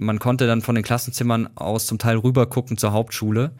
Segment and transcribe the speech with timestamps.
[0.00, 3.52] man konnte dann von den Klassenzimmern aus zum Teil rübergucken zur Hauptschule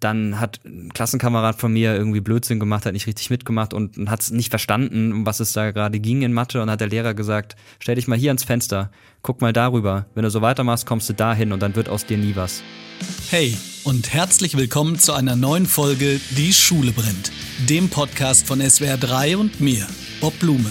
[0.00, 4.10] dann hat ein Klassenkamerad von mir irgendwie Blödsinn gemacht, hat nicht richtig mitgemacht und, und
[4.10, 6.62] hat es nicht verstanden, um was es da gerade ging in Mathe.
[6.62, 8.90] Und hat der Lehrer gesagt, stell dich mal hier ans Fenster,
[9.22, 10.06] guck mal darüber.
[10.14, 12.62] Wenn du so weitermachst, kommst du dahin und dann wird aus dir nie was.
[13.30, 17.30] Hey und herzlich willkommen zu einer neuen Folge Die Schule brennt,
[17.68, 19.86] dem Podcast von SWR 3 und mir,
[20.20, 20.70] Bob Blume.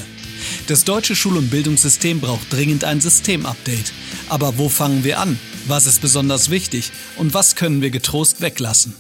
[0.67, 3.93] Das deutsche Schul- und Bildungssystem braucht dringend ein Systemupdate.
[4.30, 5.39] Aber wo fangen wir an?
[5.66, 6.91] Was ist besonders wichtig?
[7.17, 8.94] Und was können wir getrost weglassen?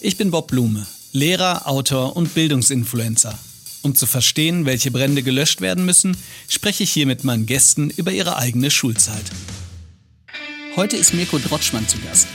[0.00, 3.38] Ich bin Bob Blume, Lehrer, Autor und Bildungsinfluencer.
[3.82, 6.16] Um zu verstehen, welche Brände gelöscht werden müssen,
[6.48, 9.24] spreche ich hier mit meinen Gästen über ihre eigene Schulzeit.
[10.74, 12.26] Heute ist Mirko Drotschmann zu Gast.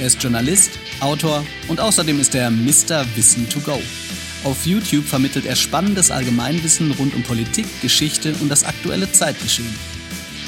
[0.00, 3.04] Er ist Journalist, Autor und außerdem ist er Mr.
[3.14, 3.78] Wissen to Go.
[4.44, 9.97] Auf YouTube vermittelt er spannendes Allgemeinwissen rund um Politik, Geschichte und das aktuelle Zeitgeschehen.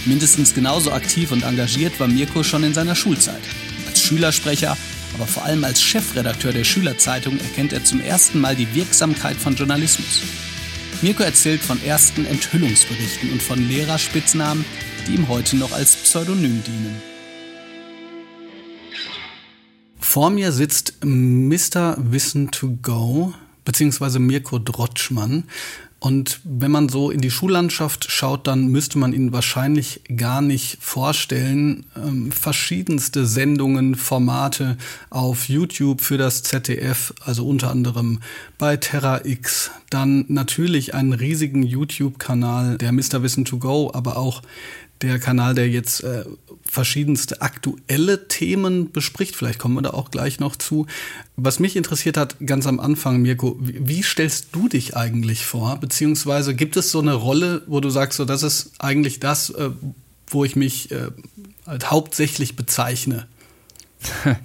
[0.06, 3.42] Mindestens genauso aktiv und engagiert war Mirko schon in seiner Schulzeit.
[3.88, 4.76] Als Schülersprecher
[5.14, 9.54] aber vor allem als Chefredakteur der Schülerzeitung erkennt er zum ersten Mal die Wirksamkeit von
[9.54, 10.22] Journalismus.
[11.02, 14.64] Mirko erzählt von ersten Enthüllungsberichten und von Lehrerspitznamen,
[15.06, 17.02] die ihm heute noch als Pseudonym dienen.
[19.98, 21.96] Vor mir sitzt Mr.
[21.98, 23.32] Wissen to Go,
[23.64, 25.44] beziehungsweise Mirko Drotschmann.
[26.00, 30.78] Und wenn man so in die Schullandschaft schaut, dann müsste man ihn wahrscheinlich gar nicht
[30.80, 31.84] vorstellen.
[31.94, 34.78] Ähm, verschiedenste Sendungen, Formate
[35.10, 38.20] auf YouTube für das ZDF, also unter anderem
[38.56, 39.72] bei Terra X.
[39.90, 43.22] Dann natürlich einen riesigen YouTube-Kanal, der Mr.
[43.22, 44.40] Wissen to Go, aber auch
[45.02, 46.24] der Kanal, der jetzt äh,
[46.64, 49.34] verschiedenste aktuelle Themen bespricht.
[49.34, 50.86] Vielleicht kommen wir da auch gleich noch zu.
[51.36, 55.76] Was mich interessiert hat, ganz am Anfang, Mirko, wie, stellst du dich eigentlich vor?
[55.78, 59.70] Beziehungsweise gibt es so eine Rolle, wo du sagst, so das ist eigentlich das, äh,
[60.26, 61.08] wo ich mich äh,
[61.66, 63.26] halt hauptsächlich bezeichne?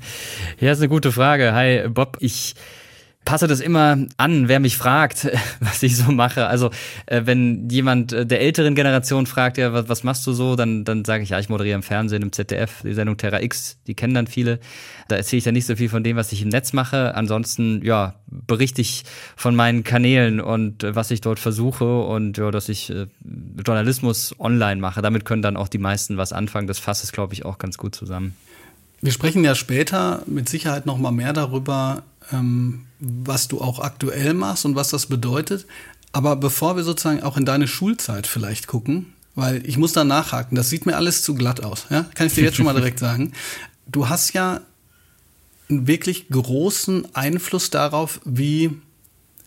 [0.59, 1.53] Ja, ist eine gute Frage.
[1.53, 2.17] Hi, Bob.
[2.21, 2.55] Ich
[3.25, 5.27] passe das immer an, wer mich fragt,
[5.59, 6.47] was ich so mache.
[6.47, 6.69] Also
[7.07, 10.85] äh, wenn jemand äh, der älteren Generation fragt, ja, was, was machst du so, dann,
[10.85, 13.95] dann sage ich, ja, ich moderiere im Fernsehen, im ZDF, die Sendung Terra X, die
[13.95, 14.59] kennen dann viele.
[15.07, 17.15] Da erzähle ich dann nicht so viel von dem, was ich im Netz mache.
[17.15, 19.03] Ansonsten, ja, berichte ich
[19.35, 23.07] von meinen Kanälen und äh, was ich dort versuche und ja, dass ich äh,
[23.65, 25.01] Journalismus online mache.
[25.01, 26.67] Damit können dann auch die meisten was anfangen.
[26.67, 28.35] Das fasst es, glaube ich, auch ganz gut zusammen.
[29.01, 34.33] Wir sprechen ja später mit Sicherheit noch mal mehr darüber, ähm, was du auch aktuell
[34.33, 35.65] machst und was das bedeutet.
[36.11, 40.55] Aber bevor wir sozusagen auch in deine Schulzeit vielleicht gucken, weil ich muss da nachhaken,
[40.55, 42.05] das sieht mir alles zu glatt aus, ja?
[42.15, 43.33] kann ich dir jetzt schon mal direkt sagen.
[43.85, 44.61] Du hast ja
[45.69, 48.71] einen wirklich großen Einfluss darauf, wie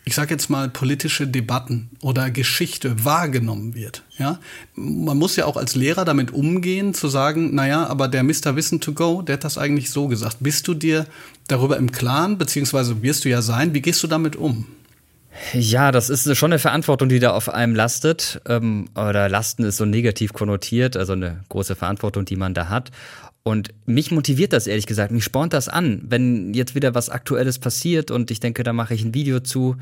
[0.08, 4.04] ich sage jetzt mal, politische Debatten oder Geschichte wahrgenommen wird.
[4.16, 4.40] Ja?
[4.74, 8.56] Man muss ja auch als Lehrer damit umgehen, zu sagen, naja, aber der Mr.
[8.56, 10.38] Wissen to go, der hat das eigentlich so gesagt.
[10.40, 11.06] Bist du dir
[11.48, 14.66] darüber im Klaren, beziehungsweise wirst du ja sein, wie gehst du damit um?
[15.52, 18.40] Ja, das ist schon eine Verantwortung, die da auf einem lastet.
[18.46, 22.90] Ähm, oder Lasten ist so negativ konnotiert, also eine große Verantwortung, die man da hat.
[23.42, 27.58] Und mich motiviert das ehrlich gesagt, mich spornt das an, wenn jetzt wieder was Aktuelles
[27.58, 29.76] passiert und ich denke, da mache ich ein Video zu,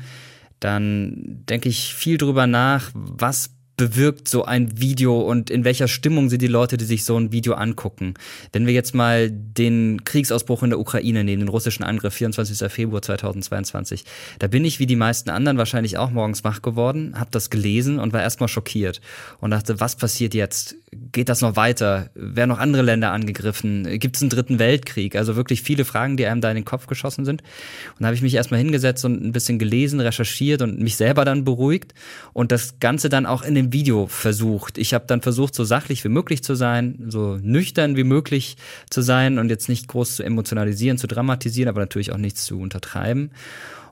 [0.59, 6.29] dann denke ich viel drüber nach, was bewirkt so ein Video und in welcher Stimmung
[6.29, 8.15] sind die Leute, die sich so ein Video angucken.
[8.51, 12.71] Wenn wir jetzt mal den Kriegsausbruch in der Ukraine nehmen, den russischen Angriff, 24.
[12.71, 14.03] Februar 2022,
[14.39, 17.99] da bin ich wie die meisten anderen wahrscheinlich auch morgens wach geworden, habe das gelesen
[17.99, 18.99] und war erstmal schockiert
[19.39, 20.75] und dachte, was passiert jetzt?
[21.11, 22.09] Geht das noch weiter?
[22.15, 23.99] Werden noch andere Länder angegriffen?
[23.99, 25.15] Gibt es einen dritten Weltkrieg?
[25.15, 27.41] Also wirklich viele Fragen, die einem da in den Kopf geschossen sind.
[27.41, 31.25] Und da habe ich mich erstmal hingesetzt und ein bisschen gelesen, recherchiert und mich selber
[31.25, 31.93] dann beruhigt
[32.33, 34.77] und das Ganze dann auch in dem Video versucht.
[34.77, 38.57] Ich habe dann versucht, so sachlich wie möglich zu sein, so nüchtern wie möglich
[38.89, 42.59] zu sein und jetzt nicht groß zu emotionalisieren, zu dramatisieren, aber natürlich auch nichts zu
[42.59, 43.31] untertreiben.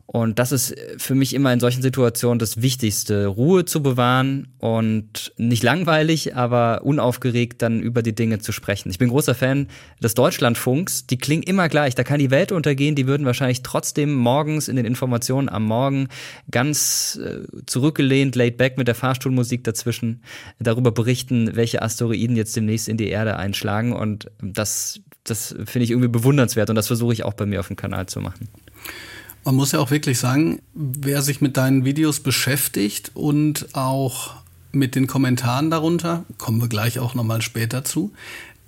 [0.07, 5.33] Und das ist für mich immer in solchen Situationen das Wichtigste, Ruhe zu bewahren und
[5.37, 8.91] nicht langweilig, aber unaufgeregt dann über die Dinge zu sprechen.
[8.91, 9.67] Ich bin großer Fan
[10.01, 11.07] des Deutschlandfunks.
[11.07, 11.95] Die klingen immer gleich.
[11.95, 12.93] Da kann die Welt untergehen.
[12.95, 16.07] Die würden wahrscheinlich trotzdem morgens in den Informationen am Morgen
[16.51, 20.21] ganz äh, zurückgelehnt, laid back mit der Fahrstuhlmusik dazwischen
[20.59, 23.91] darüber berichten, welche Asteroiden jetzt demnächst in die Erde einschlagen.
[23.91, 27.67] Und das, das finde ich irgendwie bewundernswert und das versuche ich auch bei mir auf
[27.67, 28.49] dem Kanal zu machen.
[29.45, 34.33] Man muss ja auch wirklich sagen, wer sich mit deinen Videos beschäftigt und auch
[34.71, 38.11] mit den Kommentaren darunter, kommen wir gleich auch nochmal später zu,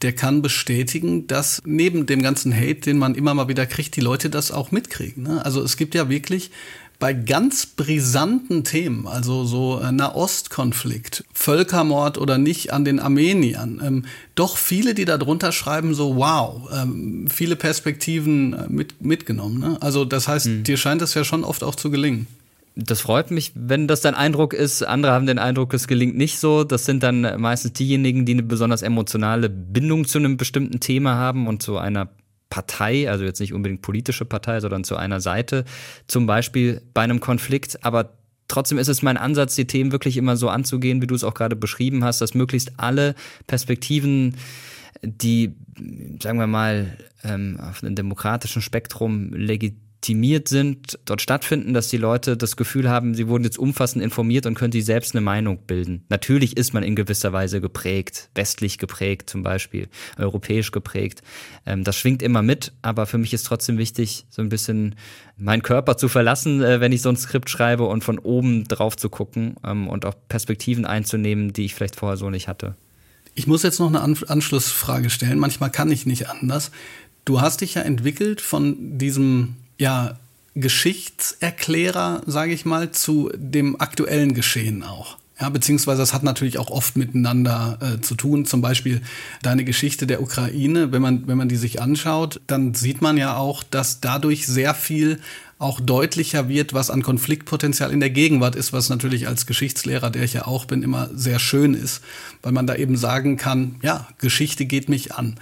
[0.03, 4.01] der kann bestätigen, dass neben dem ganzen Hate, den man immer mal wieder kriegt, die
[4.01, 5.24] Leute das auch mitkriegen.
[5.24, 5.44] Ne?
[5.44, 6.51] Also es gibt ja wirklich
[6.99, 14.05] bei ganz brisanten Themen, also so äh, Nahostkonflikt, Völkermord oder nicht an den Armeniern, ähm,
[14.35, 19.59] doch viele, die da drunter schreiben, so wow, ähm, viele Perspektiven äh, mit, mitgenommen.
[19.59, 19.77] Ne?
[19.81, 20.63] Also das heißt, hm.
[20.63, 22.27] dir scheint es ja schon oft auch zu gelingen.
[22.79, 24.83] Das freut mich, wenn das dein Eindruck ist.
[24.83, 26.63] Andere haben den Eindruck, es gelingt nicht so.
[26.63, 31.47] Das sind dann meistens diejenigen, die eine besonders emotionale Bindung zu einem bestimmten Thema haben
[31.47, 32.09] und zu einer
[32.49, 35.65] Partei, also jetzt nicht unbedingt politische Partei, sondern zu einer Seite,
[36.07, 37.83] zum Beispiel bei einem Konflikt.
[37.83, 38.13] Aber
[38.47, 41.33] trotzdem ist es mein Ansatz, die Themen wirklich immer so anzugehen, wie du es auch
[41.33, 43.15] gerade beschrieben hast, dass möglichst alle
[43.47, 44.35] Perspektiven,
[45.01, 45.55] die,
[46.21, 51.97] sagen wir mal, ähm, auf einem demokratischen Spektrum legitimiert legitimiert sind, dort stattfinden, dass die
[51.97, 55.59] Leute das Gefühl haben, sie wurden jetzt umfassend informiert und können sich selbst eine Meinung
[55.65, 56.03] bilden.
[56.09, 61.21] Natürlich ist man in gewisser Weise geprägt, westlich geprägt zum Beispiel, europäisch geprägt.
[61.65, 64.95] Ähm, das schwingt immer mit, aber für mich ist trotzdem wichtig, so ein bisschen
[65.35, 68.95] meinen Körper zu verlassen, äh, wenn ich so ein Skript schreibe und von oben drauf
[68.95, 72.75] zu gucken ähm, und auch Perspektiven einzunehmen, die ich vielleicht vorher so nicht hatte.
[73.35, 75.38] Ich muss jetzt noch eine Anschlussfrage stellen.
[75.38, 76.71] Manchmal kann ich nicht anders.
[77.25, 80.18] Du hast dich ja entwickelt von diesem ja,
[80.56, 85.18] Geschichtserklärer, sage ich mal, zu dem aktuellen Geschehen auch.
[85.39, 88.45] Ja, beziehungsweise das hat natürlich auch oft miteinander äh, zu tun.
[88.45, 89.01] Zum Beispiel
[89.44, 93.38] deine Geschichte der Ukraine, wenn man, wenn man die sich anschaut, dann sieht man ja
[93.38, 95.19] auch, dass dadurch sehr viel
[95.59, 100.23] auch deutlicher wird, was an Konfliktpotenzial in der Gegenwart ist, was natürlich als Geschichtslehrer, der
[100.23, 102.01] ich ja auch bin, immer sehr schön ist,
[102.41, 105.39] weil man da eben sagen kann, ja, Geschichte geht mich an.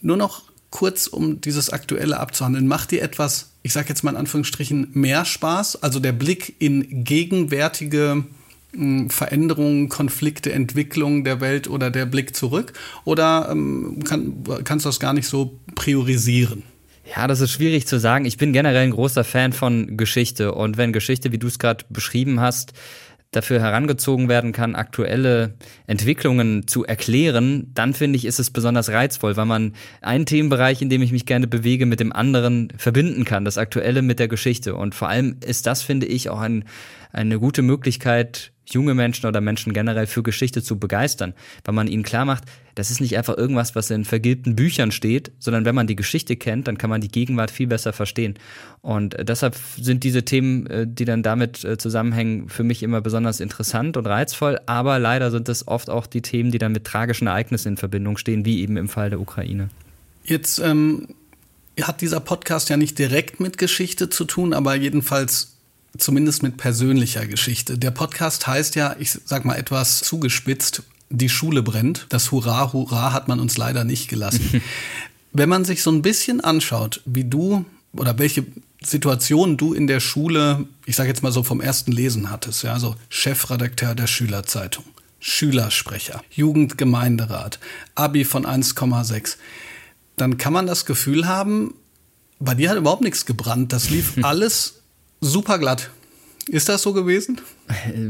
[0.00, 0.42] Nur noch
[0.74, 5.24] kurz, um dieses Aktuelle abzuhandeln, macht dir etwas, ich sage jetzt mal in Anführungsstrichen, mehr
[5.24, 5.84] Spaß?
[5.84, 8.24] Also der Blick in gegenwärtige
[8.72, 12.72] hm, Veränderungen, Konflikte, Entwicklungen der Welt oder der Blick zurück?
[13.04, 16.64] Oder ähm, kann, kannst du das gar nicht so priorisieren?
[17.14, 18.24] Ja, das ist schwierig zu sagen.
[18.24, 20.54] Ich bin generell ein großer Fan von Geschichte.
[20.54, 22.72] Und wenn Geschichte, wie du es gerade beschrieben hast,
[23.36, 25.54] dafür herangezogen werden kann, aktuelle
[25.86, 30.88] Entwicklungen zu erklären, dann finde ich, ist es besonders reizvoll, weil man einen Themenbereich, in
[30.88, 34.74] dem ich mich gerne bewege, mit dem anderen verbinden kann, das Aktuelle mit der Geschichte.
[34.74, 36.64] Und vor allem ist das, finde ich, auch ein,
[37.12, 41.34] eine gute Möglichkeit, junge Menschen oder Menschen generell für Geschichte zu begeistern,
[41.64, 42.44] weil man ihnen klar macht,
[42.74, 46.36] das ist nicht einfach irgendwas, was in vergilbten Büchern steht, sondern wenn man die Geschichte
[46.36, 48.34] kennt, dann kann man die Gegenwart viel besser verstehen.
[48.80, 53.00] Und äh, deshalb sind diese Themen, äh, die dann damit äh, zusammenhängen, für mich immer
[53.00, 56.84] besonders interessant und reizvoll, aber leider sind es oft auch die Themen, die dann mit
[56.84, 59.68] tragischen Ereignissen in Verbindung stehen, wie eben im Fall der Ukraine.
[60.24, 61.08] Jetzt ähm,
[61.80, 65.53] hat dieser Podcast ja nicht direkt mit Geschichte zu tun, aber jedenfalls
[65.98, 67.78] zumindest mit persönlicher Geschichte.
[67.78, 72.06] Der Podcast heißt ja, ich sag mal etwas zugespitzt, die Schule brennt.
[72.08, 74.62] Das Hurra, Hurra hat man uns leider nicht gelassen.
[75.32, 78.44] Wenn man sich so ein bisschen anschaut, wie du oder welche
[78.82, 82.72] Situation du in der Schule, ich sage jetzt mal so vom ersten Lesen hattest, ja,
[82.72, 84.84] also Chefredakteur der Schülerzeitung,
[85.20, 87.58] Schülersprecher, Jugendgemeinderat,
[87.94, 89.36] Abi von 1,6,
[90.16, 91.74] dann kann man das Gefühl haben,
[92.38, 93.72] bei dir hat überhaupt nichts gebrannt.
[93.72, 94.82] Das lief alles
[95.24, 95.90] super glatt.
[96.46, 97.40] Ist das so gewesen?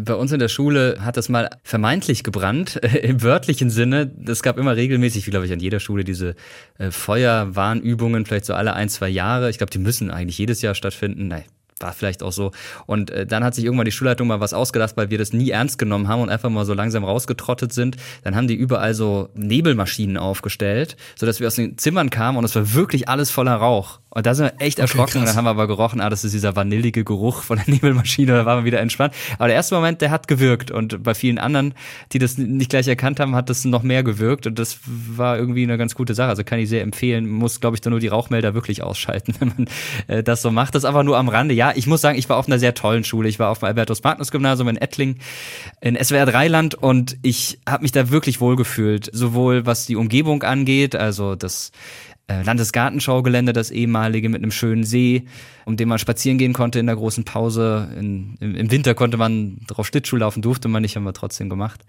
[0.05, 4.11] Bei uns in der Schule hat das mal vermeintlich gebrannt, im wörtlichen Sinne.
[4.26, 6.34] Es gab immer regelmäßig, wie glaube ich, an jeder Schule diese
[6.78, 9.50] äh, Feuerwarnübungen, vielleicht so alle ein, zwei Jahre.
[9.50, 11.28] Ich glaube, die müssen eigentlich jedes Jahr stattfinden.
[11.28, 11.44] Nein,
[11.78, 12.50] war vielleicht auch so.
[12.87, 15.50] Und äh, dann hat sich irgendwann die Schulleitung mal was ausgedacht, weil wir das nie
[15.50, 17.96] ernst genommen haben und einfach mal so langsam rausgetrottet sind.
[18.25, 22.56] Dann haben die überall so Nebelmaschinen aufgestellt, sodass wir aus den Zimmern kamen und es
[22.56, 24.00] war wirklich alles voller Rauch.
[24.15, 25.19] Und da sind wir echt erschrocken.
[25.19, 28.33] Okay, dann haben wir aber gerochen, ah, das ist dieser vanillige Geruch von der Nebelmaschine.
[28.33, 29.13] Da waren wir wieder entspannt.
[29.39, 30.71] Aber der erste Moment, der hat gewirkt.
[30.71, 31.75] Und bei vielen anderen,
[32.13, 34.47] die das nicht gleich erkannt haben, hat das noch mehr gewirkt.
[34.47, 36.29] Und das war irgendwie eine ganz gute Sache.
[36.29, 37.29] Also kann ich sehr empfehlen.
[37.29, 39.69] muss, glaube ich, dann nur die Rauchmelder wirklich ausschalten, wenn man
[40.06, 40.75] äh, das so macht.
[40.77, 41.55] Das aber nur am Rande.
[41.55, 43.29] Ja, ich muss sagen, ich war auf einer sehr tollen Schule.
[43.29, 45.19] Ich war auf dem Albertus-Magnus-Gymnasium in Ettling
[45.81, 49.11] in SWR Dreiland und ich habe mich da wirklich wohlgefühlt.
[49.13, 51.73] Sowohl was die Umgebung angeht, also das
[52.26, 55.26] äh, Landesgartenschaugelände, das ehemalige mit einem schönen See,
[55.66, 57.88] um den man spazieren gehen konnte in der großen Pause.
[57.98, 61.50] In, im, im, Winter konnte man drauf Schlittschuh laufen, durfte man nicht, haben wir trotzdem
[61.50, 61.82] gemacht.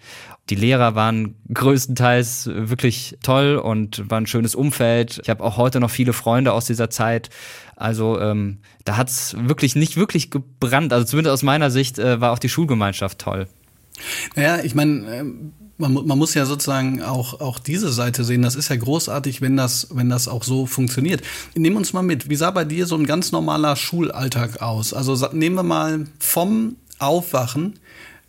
[0.49, 5.21] Die Lehrer waren größtenteils wirklich toll und war ein schönes Umfeld.
[5.23, 7.29] Ich habe auch heute noch viele Freunde aus dieser Zeit.
[7.77, 10.91] Also ähm, da hat's wirklich nicht wirklich gebrannt.
[10.91, 13.47] Also zumindest aus meiner Sicht äh, war auch die Schulgemeinschaft toll.
[14.35, 18.41] Naja, ich meine, ähm, man, man muss ja sozusagen auch, auch diese Seite sehen.
[18.41, 21.21] Das ist ja großartig, wenn das, wenn das auch so funktioniert.
[21.55, 22.29] Nimm uns mal mit.
[22.29, 24.93] Wie sah bei dir so ein ganz normaler Schulalltag aus?
[24.93, 27.79] Also nehmen wir mal vom Aufwachen,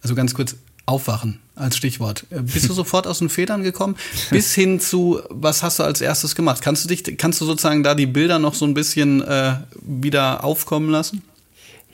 [0.02, 0.56] also ganz kurz,
[0.86, 2.26] Aufwachen als Stichwort.
[2.30, 3.96] Äh, bist du sofort aus den Federn gekommen?
[4.30, 6.62] Bis hin zu, was hast du als erstes gemacht?
[6.62, 10.44] Kannst du dich, kannst du sozusagen da die Bilder noch so ein bisschen äh, wieder
[10.44, 11.22] aufkommen lassen?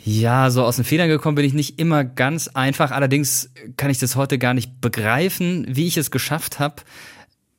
[0.04, 2.90] Ja, so aus den Federn gekommen bin ich nicht immer ganz einfach.
[2.90, 6.82] Allerdings kann ich das heute gar nicht begreifen, wie ich es geschafft habe,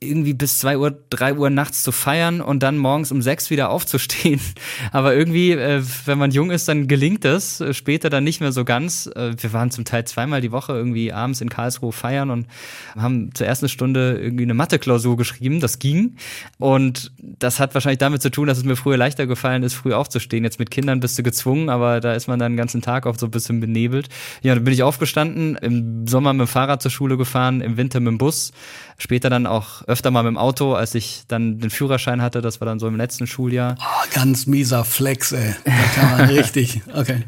[0.07, 3.69] irgendwie bis zwei Uhr, drei Uhr nachts zu feiern und dann morgens um sechs wieder
[3.69, 4.39] aufzustehen.
[4.91, 7.61] Aber irgendwie, äh, wenn man jung ist, dann gelingt es.
[7.61, 9.07] Äh, später dann nicht mehr so ganz.
[9.15, 12.47] Äh, wir waren zum Teil zweimal die Woche irgendwie abends in Karlsruhe feiern und
[12.95, 15.59] haben zur ersten Stunde irgendwie eine Mathe-Klausur geschrieben.
[15.59, 16.17] Das ging.
[16.59, 19.93] Und das hat wahrscheinlich damit zu tun, dass es mir früher leichter gefallen ist, früh
[19.93, 20.43] aufzustehen.
[20.43, 23.19] Jetzt mit Kindern bist du gezwungen, aber da ist man dann den ganzen Tag oft
[23.19, 24.09] so ein bisschen benebelt.
[24.41, 27.99] Ja, dann bin ich aufgestanden, im Sommer mit dem Fahrrad zur Schule gefahren, im Winter
[27.99, 28.51] mit dem Bus.
[28.97, 32.41] Später dann auch öfter mal mit dem Auto, als ich dann den Führerschein hatte.
[32.41, 33.75] Das war dann so im letzten Schuljahr.
[33.79, 35.55] Oh, ganz mieser Flex, ey.
[35.65, 36.81] Da kann man richtig.
[36.93, 37.23] Okay.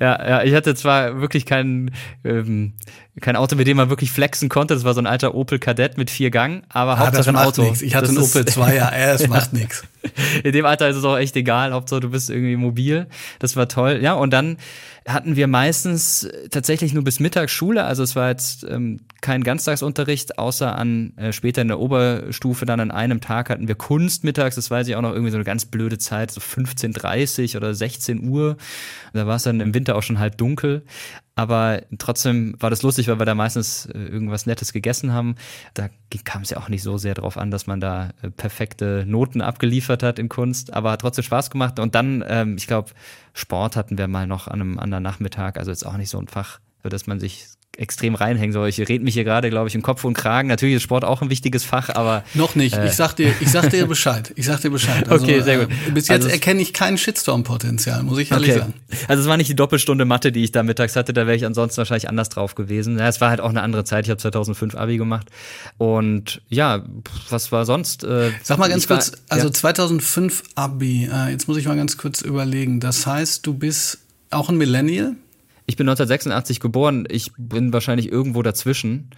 [0.00, 0.28] Ja.
[0.28, 1.90] ja, ich hatte zwar wirklich kein,
[2.24, 2.74] ähm,
[3.20, 4.74] kein Auto, mit dem man wirklich flexen konnte.
[4.74, 7.62] Das war so ein alter Opel Kadett mit vier Gang, aber ah, Hauptsache ein Auto.
[7.62, 7.80] Nix.
[7.82, 9.84] Ich hatte das einen Opel 2er, es macht nichts.
[10.44, 13.06] In dem Alter ist es auch echt egal, Hauptsache du bist irgendwie mobil.
[13.38, 14.00] Das war toll.
[14.02, 14.58] Ja, und dann
[15.06, 17.84] hatten wir meistens tatsächlich nur bis Mittags Schule.
[17.84, 22.80] Also es war jetzt ähm, kein Ganztagsunterricht, außer an äh, später in der Oberstufe dann
[22.80, 24.56] an einem Tag hatten wir Kunst mittags.
[24.56, 28.28] Das weiß ich auch noch irgendwie so eine ganz blöde Zeit, so 15:30 oder 16
[28.28, 28.56] Uhr.
[29.12, 30.82] Da war es dann im Winter auch schon halb dunkel.
[31.36, 35.36] Aber trotzdem war das lustig, weil wir da meistens äh, irgendwas Nettes gegessen haben.
[35.74, 35.90] Da
[36.24, 39.42] kam es ja auch nicht so sehr drauf an, dass man da äh, perfekte Noten
[39.42, 41.78] abgeliefert hat in Kunst, aber hat trotzdem Spaß gemacht.
[41.78, 42.90] Und dann, ähm, ich glaube,
[43.34, 46.26] Sport hatten wir mal noch an einem anderen Nachmittag, also jetzt auch nicht so ein
[46.26, 47.46] Fach, für das man sich
[47.78, 48.68] extrem reinhängen soll.
[48.68, 50.48] Ich rede mich hier gerade, glaube ich, im Kopf und Kragen.
[50.48, 52.24] Natürlich ist Sport auch ein wichtiges Fach, aber.
[52.34, 52.76] Noch nicht.
[52.76, 54.32] Äh, ich sag dir, ich sag dir Bescheid.
[54.36, 55.08] Ich sag dir Bescheid.
[55.08, 55.68] Also, okay, sehr gut.
[55.88, 58.58] Äh, bis jetzt also, erkenne ich kein Shitstorm-Potenzial, muss ich ehrlich okay.
[58.60, 58.74] sagen.
[59.08, 61.44] Also es war nicht die Doppelstunde Mathe, die ich da mittags hatte, da wäre ich
[61.44, 62.98] ansonsten wahrscheinlich anders drauf gewesen.
[62.98, 64.06] Ja, es war halt auch eine andere Zeit.
[64.06, 65.28] Ich habe 2005 Abi gemacht.
[65.78, 66.84] Und ja,
[67.30, 68.04] was war sonst?
[68.04, 69.52] Äh, sag mal ganz kurz, war, also ja.
[69.52, 72.80] 2005 Abi, äh, jetzt muss ich mal ganz kurz überlegen.
[72.80, 73.98] Das heißt, du bist
[74.30, 75.16] auch ein Millennial?
[75.66, 79.10] Ich bin 1986 geboren, ich bin wahrscheinlich irgendwo dazwischen.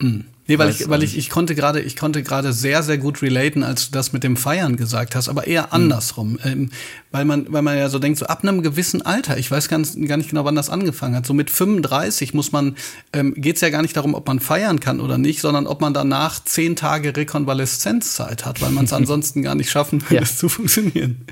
[0.00, 0.24] Mhm.
[0.46, 3.62] Nee, weil ich, weil ich, ich konnte gerade, ich konnte gerade sehr, sehr gut relaten,
[3.62, 5.72] als du das mit dem Feiern gesagt hast, aber eher mhm.
[5.72, 6.38] andersrum.
[6.44, 6.70] Ähm,
[7.14, 9.96] weil man, weil man ja so denkt, so ab einem gewissen Alter, ich weiß ganz,
[10.08, 11.24] gar nicht genau, wann das angefangen hat.
[11.24, 12.74] So mit 35 muss man,
[13.12, 15.80] ähm, geht es ja gar nicht darum, ob man feiern kann oder nicht, sondern ob
[15.80, 20.22] man danach zehn Tage Rekonvaleszenzzeit hat, weil man es ansonsten gar nicht schaffen würde, ja.
[20.22, 21.24] es zu funktionieren.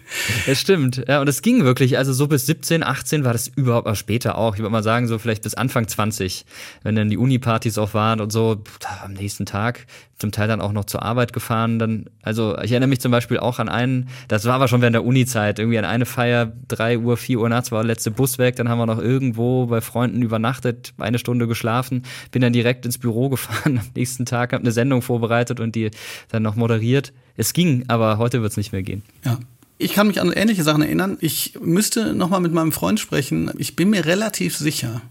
[0.46, 1.02] Das stimmt.
[1.08, 1.98] Ja, und es ging wirklich.
[1.98, 4.54] Also so bis 17, 18 war das überhaupt mal später auch.
[4.54, 6.46] Ich würde mal sagen, so vielleicht bis Anfang 20,
[6.84, 8.62] wenn dann die Uni-Partys auch waren und so
[9.02, 9.84] am nächsten Tag
[10.22, 11.78] zum Teil dann auch noch zur Arbeit gefahren.
[11.78, 14.94] Dann, also ich erinnere mich zum Beispiel auch an einen, das war aber schon während
[14.94, 18.38] der Uni-Zeit, irgendwie an eine Feier, drei Uhr, vier Uhr nachts war der letzte Bus
[18.38, 22.86] weg, dann haben wir noch irgendwo bei Freunden übernachtet, eine Stunde geschlafen, bin dann direkt
[22.86, 25.90] ins Büro gefahren am nächsten Tag, habe eine Sendung vorbereitet und die
[26.28, 27.12] dann noch moderiert.
[27.36, 29.02] Es ging, aber heute wird es nicht mehr gehen.
[29.24, 29.38] Ja.
[29.78, 31.16] Ich kann mich an ähnliche Sachen erinnern.
[31.20, 33.50] Ich müsste noch mal mit meinem Freund sprechen.
[33.58, 35.02] Ich bin mir relativ sicher,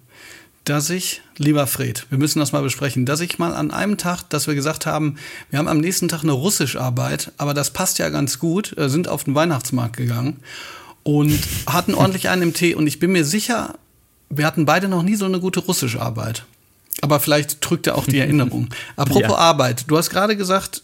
[0.66, 4.24] dass ich, lieber Fred, wir müssen das mal besprechen, dass ich mal an einem Tag,
[4.30, 5.16] dass wir gesagt haben,
[5.50, 9.08] wir haben am nächsten Tag eine Russischarbeit, aber das passt ja ganz gut, äh, sind
[9.08, 10.38] auf den Weihnachtsmarkt gegangen
[11.04, 13.76] und hatten ordentlich einen im Tee und ich bin mir sicher,
[14.30, 16.46] wir hatten beide noch nie so eine gute Russischarbeit.
[17.02, 18.70] Aber vielleicht drückt er auch die Erinnerung.
[18.96, 19.36] Apropos ja.
[19.36, 20.84] Arbeit, du hast gerade gesagt,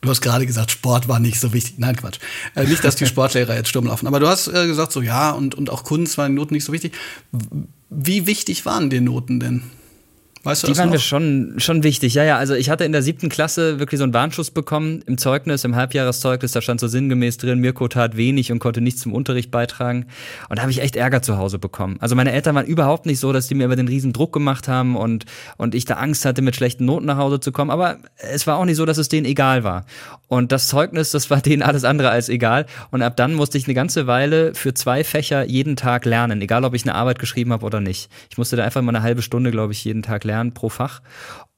[0.00, 1.74] Du hast gerade gesagt, Sport war nicht so wichtig.
[1.78, 2.18] Nein, Quatsch.
[2.54, 4.06] Äh, nicht, dass die Sportlehrer jetzt stumm laufen.
[4.06, 6.64] Aber du hast äh, gesagt, so ja, und, und auch Kunst waren die Noten nicht
[6.64, 6.94] so wichtig.
[7.90, 9.62] Wie wichtig waren die Noten denn?
[10.46, 12.14] Weißt du die waren mir schon, schon wichtig.
[12.14, 15.18] Ja, ja, also ich hatte in der siebten Klasse wirklich so einen Warnschuss bekommen im
[15.18, 19.12] Zeugnis, im Halbjahreszeugnis, da stand so sinngemäß drin, Mirko tat wenig und konnte nichts zum
[19.12, 20.06] Unterricht beitragen.
[20.48, 21.96] Und da habe ich echt Ärger zu Hause bekommen.
[22.00, 24.68] Also meine Eltern waren überhaupt nicht so, dass die mir über den riesen Druck gemacht
[24.68, 25.24] haben und,
[25.56, 27.70] und ich da Angst hatte, mit schlechten Noten nach Hause zu kommen.
[27.72, 29.84] Aber es war auch nicht so, dass es denen egal war.
[30.28, 32.66] Und das Zeugnis, das war denen alles andere als egal.
[32.90, 36.64] Und ab dann musste ich eine ganze Weile für zwei Fächer jeden Tag lernen, egal
[36.64, 38.08] ob ich eine Arbeit geschrieben habe oder nicht.
[38.30, 40.68] Ich musste da einfach mal eine halbe Stunde, glaube ich, jeden Tag lernen lernen pro
[40.68, 41.00] Fach.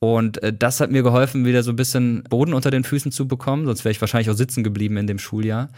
[0.01, 3.27] Und äh, das hat mir geholfen, wieder so ein bisschen Boden unter den Füßen zu
[3.27, 5.71] bekommen, sonst wäre ich wahrscheinlich auch sitzen geblieben in dem Schuljahr.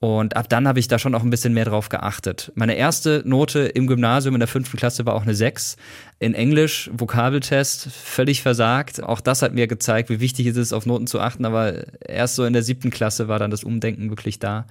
[0.00, 2.50] Und ab dann habe ich da schon auch ein bisschen mehr drauf geachtet.
[2.54, 5.76] Meine erste Note im Gymnasium in der fünften Klasse war auch eine 6.
[6.18, 9.02] In Englisch, Vokabeltest, völlig versagt.
[9.02, 11.44] Auch das hat mir gezeigt, wie wichtig es ist, auf Noten zu achten.
[11.44, 14.66] Aber erst so in der siebten Klasse war dann das Umdenken wirklich da.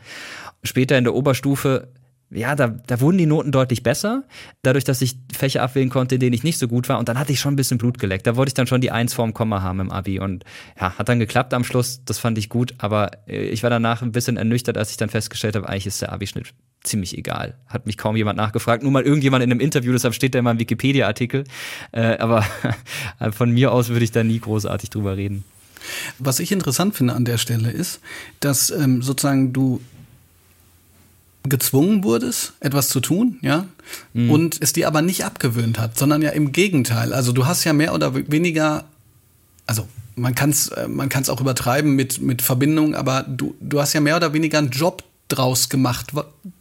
[0.64, 1.90] Später in der Oberstufe
[2.30, 4.24] ja, da, da wurden die Noten deutlich besser,
[4.62, 7.00] dadurch, dass ich Fächer abwählen konnte, in denen ich nicht so gut war.
[7.00, 8.28] Und dann hatte ich schon ein bisschen Blut geleckt.
[8.28, 10.20] Da wollte ich dann schon die Eins vorm Komma haben im Abi.
[10.20, 10.44] Und
[10.80, 12.02] ja, hat dann geklappt am Schluss.
[12.04, 12.74] Das fand ich gut.
[12.80, 16.02] Aber äh, ich war danach ein bisschen ernüchtert, als ich dann festgestellt habe, eigentlich ist
[16.02, 16.54] der Abischnitt
[16.84, 17.56] ziemlich egal.
[17.68, 18.84] Hat mich kaum jemand nachgefragt.
[18.84, 21.46] Nur mal irgendjemand in einem Interview, deshalb steht da immer im Wikipedia-Artikel.
[21.94, 22.46] Äh, aber
[23.32, 25.46] von mir aus würde ich da nie großartig drüber reden.
[26.20, 28.02] Was ich interessant finde an der Stelle ist,
[28.42, 29.80] dass ähm, sozusagen du
[31.50, 33.66] gezwungen wurdest, etwas zu tun, ja,
[34.14, 34.30] mhm.
[34.30, 37.14] und es dir aber nicht abgewöhnt hat, sondern ja im Gegenteil.
[37.14, 38.86] Also du hast ja mehr oder weniger,
[39.66, 43.80] also man kann es äh, man kann's auch übertreiben mit, mit Verbindung, aber du, du
[43.80, 46.14] hast ja mehr oder weniger einen Job draus gemacht,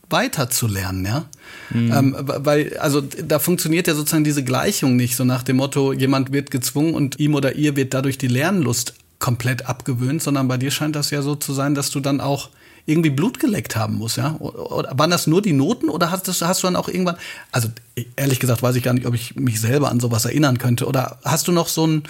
[0.09, 1.25] weiterzulernen, ja.
[1.71, 1.93] Mhm.
[1.93, 6.33] Ähm, weil, also da funktioniert ja sozusagen diese Gleichung nicht, so nach dem Motto, jemand
[6.33, 10.71] wird gezwungen und ihm oder ihr wird dadurch die Lernlust komplett abgewöhnt, sondern bei dir
[10.71, 12.51] scheint das ja so zu sein, dass du dann auch
[12.87, 14.37] irgendwie Blut geleckt haben musst, ja?
[14.37, 17.17] Oder waren das nur die Noten oder hast, hast du dann auch irgendwann,
[17.51, 17.69] also
[18.15, 21.19] ehrlich gesagt weiß ich gar nicht, ob ich mich selber an sowas erinnern könnte, oder
[21.25, 22.05] hast du noch so, ein,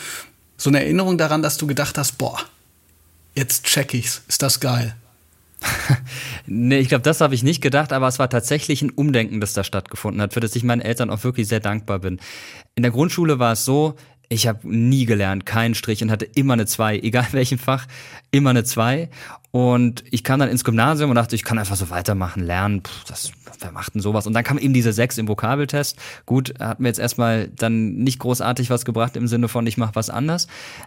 [0.57, 2.39] so eine Erinnerung daran, dass du gedacht hast, boah,
[3.35, 4.95] jetzt check ich's, ist das geil?
[6.47, 9.55] nee, ich glaube, das habe ich nicht gedacht, aber es war tatsächlich ein Umdenken, das
[9.55, 12.21] da stattgefunden hat, für das ich meinen Eltern auch wirklich sehr dankbar bin.
[12.75, 13.97] In der Grundschule war es so,
[14.29, 17.87] ich habe nie gelernt, keinen Strich und hatte immer eine 2, egal welchem Fach,
[18.31, 19.09] immer eine 2.
[19.51, 22.93] Und ich kam dann ins Gymnasium und dachte, ich kann einfach so weitermachen, lernen, Puh,
[23.09, 24.27] das, wer macht denn sowas?
[24.27, 25.97] Und dann kam eben diese 6 im Vokabeltest.
[26.27, 29.95] Gut, hat mir jetzt erstmal dann nicht großartig was gebracht im Sinne von, ich mache
[29.95, 30.47] was anders.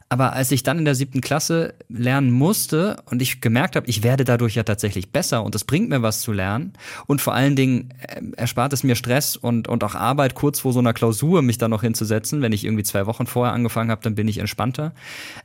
[0.10, 4.04] Aber als ich dann in der siebten Klasse lernen musste und ich gemerkt habe, ich
[4.04, 6.74] werde dadurch ja tatsächlich besser und es bringt mir was zu lernen
[7.08, 10.74] und vor allen Dingen äh, erspart es mir Stress und, und auch Arbeit kurz vor
[10.74, 12.42] so einer Klausur, mich da noch hinzusetzen.
[12.42, 14.94] Wenn ich irgendwie zwei Wochen vorher angefangen habe, dann bin ich entspannter.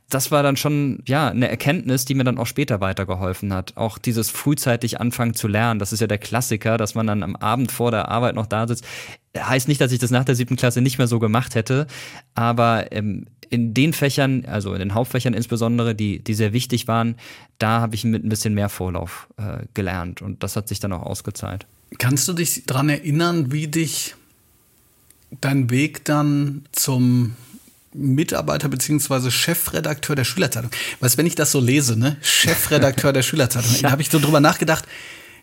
[0.09, 3.75] Das war dann schon, ja, eine Erkenntnis, die mir dann auch später weitergeholfen hat.
[3.75, 7.35] Auch dieses frühzeitig anfangen zu lernen, das ist ja der Klassiker, dass man dann am
[7.35, 8.85] Abend vor der Arbeit noch da sitzt.
[9.37, 11.87] Heißt nicht, dass ich das nach der siebten Klasse nicht mehr so gemacht hätte,
[12.35, 17.15] aber ähm, in den Fächern, also in den Hauptfächern insbesondere, die, die sehr wichtig waren,
[17.57, 20.93] da habe ich mit ein bisschen mehr Vorlauf äh, gelernt und das hat sich dann
[20.93, 21.65] auch ausgezahlt.
[21.97, 24.15] Kannst du dich daran erinnern, wie dich
[25.41, 27.35] dein Weg dann zum
[27.97, 30.71] Mitarbeiter beziehungsweise Chefredakteur der Schülerzeitung.
[30.99, 33.81] Weißt, wenn ich das so lese, ne, Chefredakteur der Schülerzeitung, ja.
[33.83, 34.85] da habe ich so drüber nachgedacht.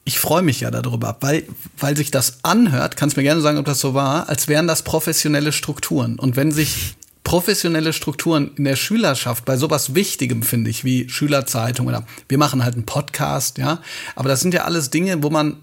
[0.04, 1.44] Ich freue mich ja darüber, weil,
[1.78, 4.82] weil sich das anhört, kannst mir gerne sagen, ob das so war, als wären das
[4.82, 6.18] professionelle Strukturen.
[6.18, 11.86] Und wenn sich professionelle Strukturen in der Schülerschaft bei sowas Wichtigem, finde ich, wie Schülerzeitung
[11.86, 13.80] oder wir machen halt einen Podcast, ja.
[14.16, 15.58] Aber das sind ja alles Dinge, wo man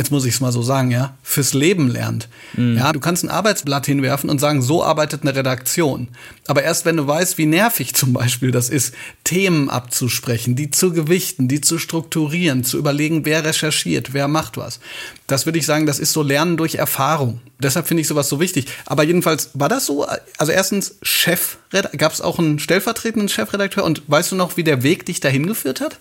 [0.00, 2.30] jetzt muss ich es mal so sagen, ja, fürs Leben lernt.
[2.54, 2.78] Mhm.
[2.78, 6.08] Ja, du kannst ein Arbeitsblatt hinwerfen und sagen, so arbeitet eine Redaktion.
[6.46, 10.94] Aber erst wenn du weißt, wie nervig zum Beispiel das ist, Themen abzusprechen, die zu
[10.94, 14.80] gewichten, die zu strukturieren, zu überlegen, wer recherchiert, wer macht was.
[15.26, 17.42] Das würde ich sagen, das ist so Lernen durch Erfahrung.
[17.58, 18.68] Deshalb finde ich sowas so wichtig.
[18.86, 20.06] Aber jedenfalls war das so.
[20.38, 21.58] Also erstens Chef,
[21.98, 25.46] gab es auch einen stellvertretenden Chefredakteur und weißt du noch, wie der Weg dich dahin
[25.46, 25.98] geführt hat?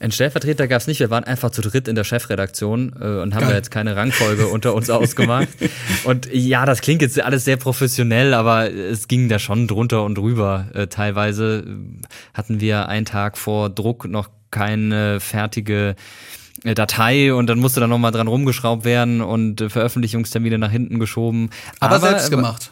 [0.00, 3.34] Einen Stellvertreter gab es nicht, wir waren einfach zu dritt in der Chefredaktion äh, und
[3.34, 3.50] haben Geil.
[3.50, 5.48] da jetzt keine Rangfolge unter uns ausgemacht.
[6.04, 10.16] Und ja, das klingt jetzt alles sehr professionell, aber es ging da schon drunter und
[10.16, 10.68] drüber.
[10.72, 11.64] Äh, teilweise
[12.32, 15.96] hatten wir einen Tag vor Druck noch keine fertige
[16.64, 20.98] äh, Datei und dann musste da nochmal dran rumgeschraubt werden und äh, Veröffentlichungstermine nach hinten
[20.98, 21.50] geschoben.
[21.78, 22.70] Aber, aber selbst gemacht.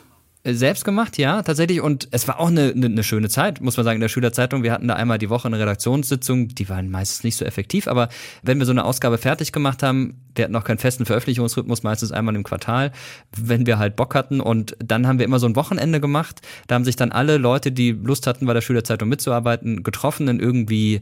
[0.49, 1.81] Äh, selbst gemacht, ja, tatsächlich.
[1.81, 4.63] Und es war auch eine, eine, schöne Zeit, muss man sagen, in der Schülerzeitung.
[4.63, 8.09] Wir hatten da einmal die Woche eine Redaktionssitzung, die waren meistens nicht so effektiv, aber
[8.43, 12.13] wenn wir so eine Ausgabe fertig gemacht haben, wir hatten auch keinen festen Veröffentlichungsrhythmus, meistens
[12.13, 12.93] einmal im Quartal,
[13.37, 14.41] wenn wir halt Bock hatten.
[14.41, 16.41] Und dann haben wir immer so ein Wochenende gemacht.
[16.69, 20.41] Da haben sich dann alle Leute, die Lust hatten, bei der Schülerzeitung mitzuarbeiten, getroffen in
[20.41, 21.01] irgendwie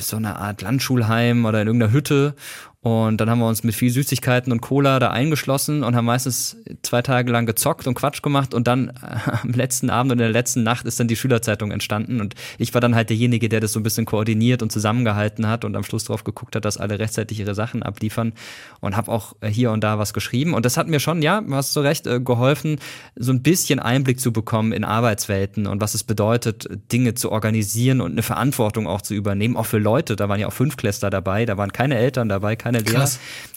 [0.00, 2.34] so einer Art Landschulheim oder in irgendeiner Hütte
[2.82, 6.56] und dann haben wir uns mit viel Süßigkeiten und Cola da eingeschlossen und haben meistens
[6.80, 8.54] zwei Tage lang gezockt und Quatsch gemacht.
[8.54, 11.72] Und dann äh, am letzten Abend und in der letzten Nacht ist dann die Schülerzeitung
[11.72, 12.22] entstanden.
[12.22, 15.66] Und ich war dann halt derjenige, der das so ein bisschen koordiniert und zusammengehalten hat
[15.66, 18.32] und am Schluss drauf geguckt hat, dass alle rechtzeitig ihre Sachen abliefern.
[18.80, 20.54] Und habe auch äh, hier und da was geschrieben.
[20.54, 22.78] Und das hat mir schon, ja, du hast so recht, äh, geholfen,
[23.14, 28.00] so ein bisschen Einblick zu bekommen in Arbeitswelten und was es bedeutet, Dinge zu organisieren
[28.00, 29.49] und eine Verantwortung auch zu übernehmen.
[29.56, 30.16] Auch für Leute.
[30.16, 33.08] Da waren ja auch Fünfklässler dabei, da waren keine Eltern dabei, keine keine Lehrer.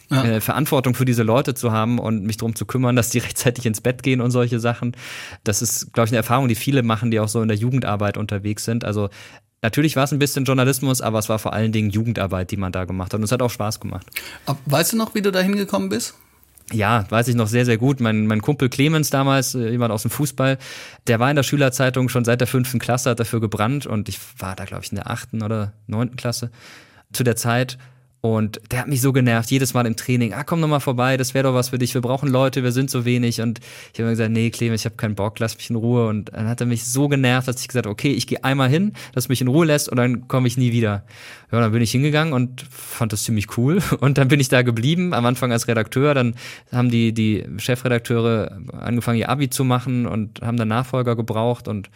[0.10, 0.24] Ja.
[0.24, 3.66] Äh, Verantwortung für diese Leute zu haben und mich darum zu kümmern, dass die rechtzeitig
[3.66, 4.96] ins Bett gehen und solche Sachen.
[5.44, 8.18] Das ist, glaube ich, eine Erfahrung, die viele machen, die auch so in der Jugendarbeit
[8.18, 8.86] unterwegs sind.
[8.86, 9.10] Also
[9.62, 12.74] Natürlich war es ein bisschen Journalismus, aber es war vor allen Dingen Jugendarbeit, die man
[12.74, 13.20] da gemacht hat.
[13.20, 14.06] Und es hat auch Spaß gemacht.
[14.66, 16.16] Weißt du noch, wie du da hingekommen bist?
[16.72, 18.00] Ja, weiß ich noch sehr, sehr gut.
[18.00, 20.58] Mein, mein Kumpel Clemens damals, äh, jemand aus dem Fußball,
[21.08, 24.20] der war in der Schülerzeitung schon seit der fünften Klasse, hat dafür gebrannt und ich
[24.40, 26.52] war da, glaube ich, in der achten oder neunten Klasse
[27.12, 27.78] zu der Zeit
[28.26, 31.18] und der hat mich so genervt, jedes Mal im Training, ah, komm noch mal vorbei,
[31.18, 33.42] das wäre doch was für dich, wir brauchen Leute, wir sind so wenig.
[33.42, 33.60] Und
[33.94, 36.08] ich habe gesagt, nee, Clemens, ich habe keinen Bock, lass mich in Ruhe.
[36.08, 38.94] Und dann hat er mich so genervt, dass ich gesagt okay, ich gehe einmal hin,
[39.12, 41.04] dass mich in Ruhe lässt und dann komme ich nie wieder.
[41.52, 43.82] Ja, dann bin ich hingegangen und fand das ziemlich cool.
[44.00, 46.14] Und dann bin ich da geblieben, am Anfang als Redakteur.
[46.14, 46.36] Dann
[46.72, 51.90] haben die, die Chefredakteure angefangen, ihr Abi zu machen und haben dann Nachfolger gebraucht und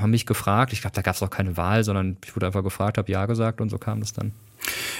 [0.00, 0.72] haben mich gefragt.
[0.72, 3.26] Ich glaube, da gab es auch keine Wahl, sondern ich wurde einfach gefragt, habe ja
[3.26, 4.32] gesagt und so kam das dann.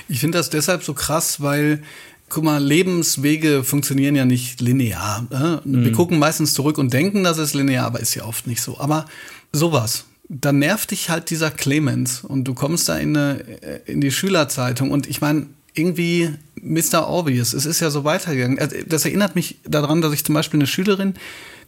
[0.08, 1.82] Ich finde das deshalb so krass, weil
[2.28, 5.26] Guck mal, Lebenswege funktionieren ja nicht linear.
[5.30, 5.64] Äh?
[5.64, 5.92] Wir mhm.
[5.92, 8.80] gucken meistens zurück und denken, das ist linear, aber ist ja oft nicht so.
[8.80, 9.06] Aber
[9.52, 13.34] sowas, dann nervt dich halt dieser Clemens und du kommst da in, eine,
[13.86, 17.08] in die Schülerzeitung und ich meine, irgendwie Mr.
[17.08, 18.58] Obvious, es ist ja so weitergegangen.
[18.88, 21.14] Das erinnert mich daran, dass ich zum Beispiel eine Schülerin,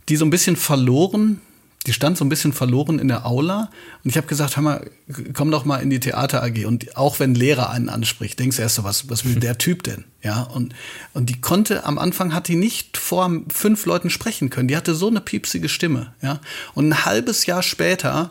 [0.09, 1.41] die so ein bisschen verloren
[1.89, 3.71] die stand so ein bisschen verloren in der Aula
[4.05, 4.91] und ich habe gesagt, hör mal,
[5.33, 8.63] komm doch mal in die Theater AG und auch wenn Lehrer einen anspricht, denkst du
[8.63, 10.05] erst so, was, was will der Typ denn?
[10.23, 10.75] Ja, und,
[11.15, 14.95] und die konnte, am Anfang hat die nicht vor fünf Leuten sprechen können, die hatte
[14.95, 16.41] so eine piepsige Stimme, ja,
[16.75, 18.31] und ein halbes Jahr später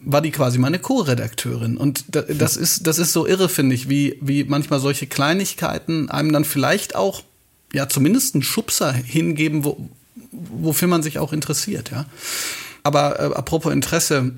[0.00, 1.78] war die quasi meine Co-Redakteurin.
[1.78, 6.32] Und das ist, das ist so irre, finde ich, wie, wie manchmal solche Kleinigkeiten einem
[6.32, 7.22] dann vielleicht auch,
[7.72, 9.88] ja, zumindest einen Schubser hingeben, wo,
[10.32, 12.04] wofür man sich auch interessiert, ja.
[12.86, 14.30] Aber äh, apropos Interesse,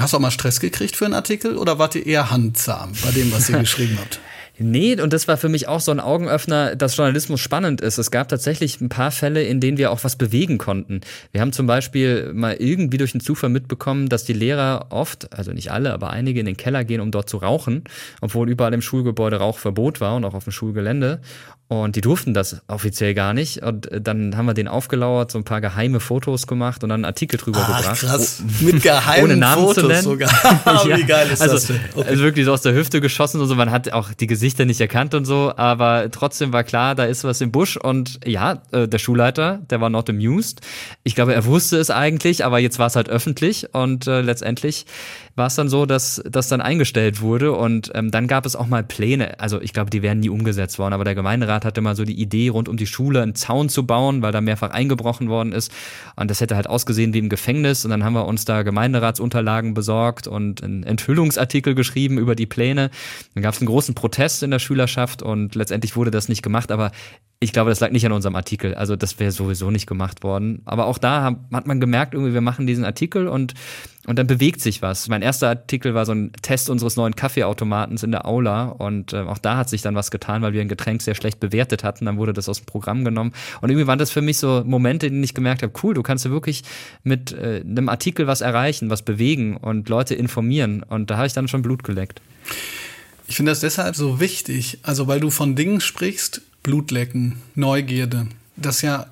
[0.00, 3.10] hast du auch mal Stress gekriegt für einen Artikel oder wart ihr eher handsam bei
[3.10, 4.20] dem, was ihr geschrieben habt?
[4.56, 7.98] Nee, und das war für mich auch so ein Augenöffner, dass Journalismus spannend ist.
[7.98, 11.00] Es gab tatsächlich ein paar Fälle, in denen wir auch was bewegen konnten.
[11.32, 15.52] Wir haben zum Beispiel mal irgendwie durch den Zufall mitbekommen, dass die Lehrer oft, also
[15.52, 17.82] nicht alle, aber einige in den Keller gehen, um dort zu rauchen,
[18.22, 21.20] obwohl überall im Schulgebäude Rauchverbot war und auch auf dem Schulgelände.
[21.82, 23.62] Und die durften das offiziell gar nicht.
[23.62, 27.04] Und dann haben wir den aufgelauert, so ein paar geheime Fotos gemacht und dann einen
[27.04, 28.00] Artikel drüber Ach, gebracht.
[28.00, 28.42] Krass.
[28.60, 30.02] Mit geheimen Ohne Namen Fotos zu nennen.
[30.02, 30.30] sogar.
[30.86, 30.96] ja.
[30.98, 31.80] Wie geil ist also, das denn?
[31.94, 32.08] Okay.
[32.08, 33.54] Also wirklich so aus der Hüfte geschossen und so.
[33.54, 37.24] Man hat auch die Gesichter nicht erkannt und so, aber trotzdem war klar, da ist
[37.24, 37.76] was im Busch.
[37.76, 40.60] Und ja, äh, der Schulleiter, der war not amused.
[41.02, 44.86] Ich glaube, er wusste es eigentlich, aber jetzt war es halt öffentlich und äh, letztendlich
[45.36, 48.66] war es dann so, dass das dann eingestellt wurde und ähm, dann gab es auch
[48.66, 49.40] mal Pläne.
[49.40, 52.20] Also ich glaube, die wären nie umgesetzt worden, aber der Gemeinderat hatte mal so die
[52.20, 55.72] Idee, rund um die Schule einen Zaun zu bauen, weil da mehrfach eingebrochen worden ist.
[56.16, 57.84] Und das hätte halt ausgesehen wie im Gefängnis.
[57.84, 62.90] Und dann haben wir uns da Gemeinderatsunterlagen besorgt und einen Enthüllungsartikel geschrieben über die Pläne.
[63.34, 66.70] Dann gab es einen großen Protest in der Schülerschaft und letztendlich wurde das nicht gemacht.
[66.70, 66.92] Aber
[67.40, 68.74] ich glaube, das lag nicht an unserem Artikel.
[68.74, 70.62] Also das wäre sowieso nicht gemacht worden.
[70.64, 73.54] Aber auch da hat man gemerkt, irgendwie, wir machen diesen Artikel und
[74.06, 75.08] und dann bewegt sich was.
[75.08, 78.66] Mein erster Artikel war so ein Test unseres neuen Kaffeeautomatens in der Aula.
[78.66, 81.40] Und äh, auch da hat sich dann was getan, weil wir ein Getränk sehr schlecht
[81.40, 82.04] bewertet hatten.
[82.04, 83.32] Dann wurde das aus dem Programm genommen.
[83.62, 86.02] Und irgendwie waren das für mich so Momente, in denen ich gemerkt habe, cool, du
[86.02, 86.64] kannst ja wirklich
[87.02, 90.82] mit äh, einem Artikel was erreichen, was bewegen und Leute informieren.
[90.82, 92.20] Und da habe ich dann schon Blut geleckt.
[93.26, 94.80] Ich finde das deshalb so wichtig.
[94.82, 99.06] Also, weil du von Dingen sprichst, Blutlecken, Neugierde, das ja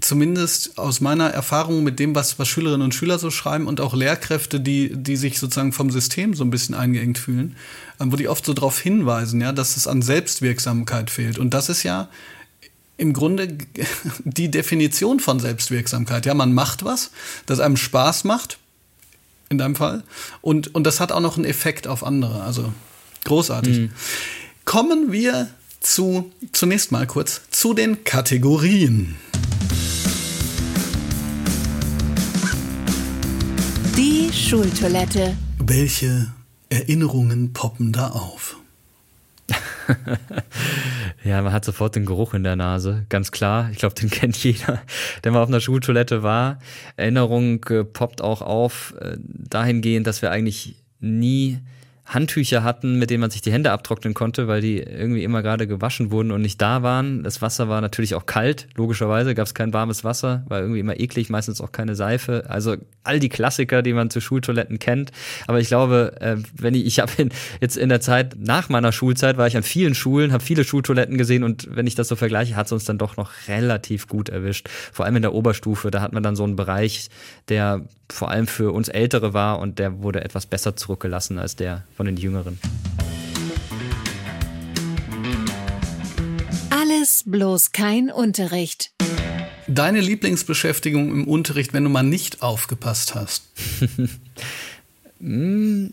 [0.00, 3.94] zumindest aus meiner Erfahrung mit dem, was, was Schülerinnen und Schüler so schreiben und auch
[3.94, 7.56] Lehrkräfte, die, die sich sozusagen vom System so ein bisschen eingeengt fühlen,
[8.00, 11.38] ähm, wo die oft so darauf hinweisen, ja, dass es an Selbstwirksamkeit fehlt.
[11.38, 12.08] Und das ist ja
[12.96, 13.48] im Grunde
[14.24, 16.26] die Definition von Selbstwirksamkeit.
[16.26, 17.10] Ja, man macht was,
[17.46, 18.58] das einem Spaß macht,
[19.48, 20.02] in deinem Fall,
[20.40, 22.42] und, und das hat auch noch einen Effekt auf andere.
[22.42, 22.72] Also
[23.24, 23.78] großartig.
[23.78, 23.90] Mhm.
[24.64, 25.48] Kommen wir
[25.82, 29.16] zu, zunächst mal kurz zu den Kategorien.
[33.96, 35.36] Die Schultoilette.
[35.58, 36.32] Welche
[36.70, 38.56] Erinnerungen poppen da auf?
[41.24, 43.68] ja, man hat sofort den Geruch in der Nase, ganz klar.
[43.72, 44.82] Ich glaube, den kennt jeder,
[45.24, 46.58] der mal auf einer Schultoilette war.
[46.96, 51.58] Erinnerung äh, poppt auch auf, äh, dahingehend, dass wir eigentlich nie
[52.14, 55.66] Handtücher hatten, mit denen man sich die Hände abtrocknen konnte, weil die irgendwie immer gerade
[55.66, 57.22] gewaschen wurden und nicht da waren.
[57.22, 60.98] Das Wasser war natürlich auch kalt, logischerweise gab es kein warmes Wasser, war irgendwie immer
[60.98, 62.44] eklig, meistens auch keine Seife.
[62.48, 65.10] Also all die Klassiker, die man zu Schultoiletten kennt.
[65.46, 67.12] Aber ich glaube, äh, wenn ich, ich habe
[67.60, 71.18] jetzt in der Zeit nach meiner Schulzeit war ich an vielen Schulen, habe viele Schultoiletten
[71.18, 74.28] gesehen und wenn ich das so vergleiche, hat es uns dann doch noch relativ gut
[74.28, 74.68] erwischt.
[74.92, 77.08] Vor allem in der Oberstufe, da hat man dann so einen Bereich,
[77.48, 81.84] der vor allem für uns Ältere war und der wurde etwas besser zurückgelassen als der
[82.02, 82.58] von den Jüngeren.
[86.70, 88.90] Alles bloß kein Unterricht.
[89.68, 93.44] Deine Lieblingsbeschäftigung im Unterricht, wenn du mal nicht aufgepasst hast?
[95.20, 95.92] Hm,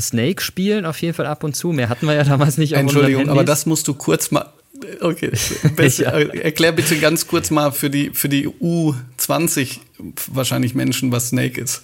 [0.00, 1.72] Snake spielen auf jeden Fall ab und zu.
[1.72, 2.74] Mehr hatten wir ja damals nicht.
[2.74, 4.52] Entschuldigung, aber das musst du kurz mal.
[5.00, 5.32] Okay,
[5.96, 6.10] ja.
[6.12, 9.80] erklär bitte ganz kurz mal für die, für die U20
[10.28, 11.82] wahrscheinlich Menschen, was Snake ist.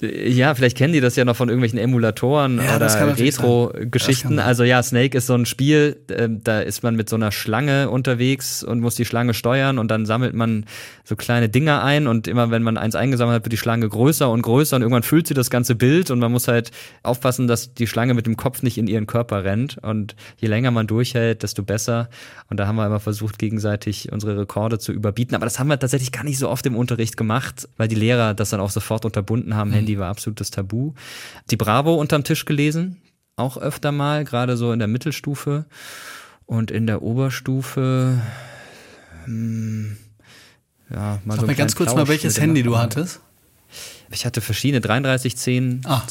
[0.00, 4.38] Ja, vielleicht kennen die das ja noch von irgendwelchen Emulatoren ja, oder Retro-Geschichten.
[4.38, 7.88] Also ja, Snake ist so ein Spiel, äh, da ist man mit so einer Schlange
[7.88, 10.66] unterwegs und muss die Schlange steuern und dann sammelt man
[11.04, 14.30] so kleine Dinger ein und immer wenn man eins eingesammelt hat, wird die Schlange größer
[14.30, 17.72] und größer und irgendwann füllt sie das ganze Bild und man muss halt aufpassen, dass
[17.72, 21.42] die Schlange mit dem Kopf nicht in ihren Körper rennt und je länger man durchhält,
[21.42, 22.10] desto besser.
[22.50, 25.34] Und da haben wir immer versucht, gegenseitig unsere Rekorde zu überbieten.
[25.34, 28.34] Aber das haben wir tatsächlich gar nicht so oft im Unterricht gemacht, weil die Lehrer
[28.34, 29.70] das dann auch sofort unterbunden haben.
[29.70, 29.85] Mhm.
[29.86, 30.94] Handy war absolutes Tabu.
[31.50, 33.00] Die Bravo unterm Tisch gelesen.
[33.36, 35.66] auch öfter mal, gerade so in der Mittelstufe
[36.46, 38.18] und in der Oberstufe.
[39.26, 39.96] Hm,
[40.90, 43.20] ja, mal Sag so mir ganz kurz mal, welches Handy du hattest.
[44.10, 45.82] Ich hatte verschiedene 3310.
[45.84, 46.02] Ah,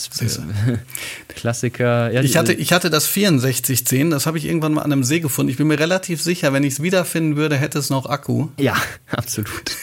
[1.30, 2.12] Klassiker.
[2.12, 5.20] Ja, ich, hatte, ich hatte das 6410, das habe ich irgendwann mal an einem See
[5.20, 5.50] gefunden.
[5.50, 8.50] Ich bin mir relativ sicher, wenn ich es wiederfinden würde, hätte es noch Akku.
[8.60, 8.76] Ja,
[9.10, 9.76] absolut.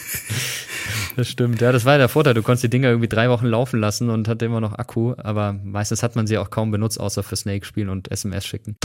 [1.15, 2.33] Das stimmt, ja, das war ja der Vorteil.
[2.33, 5.53] Du konntest die Dinger irgendwie drei Wochen laufen lassen und hatte immer noch Akku, aber
[5.63, 8.77] meistens hat man sie auch kaum benutzt, außer für Snake spielen und SMS schicken.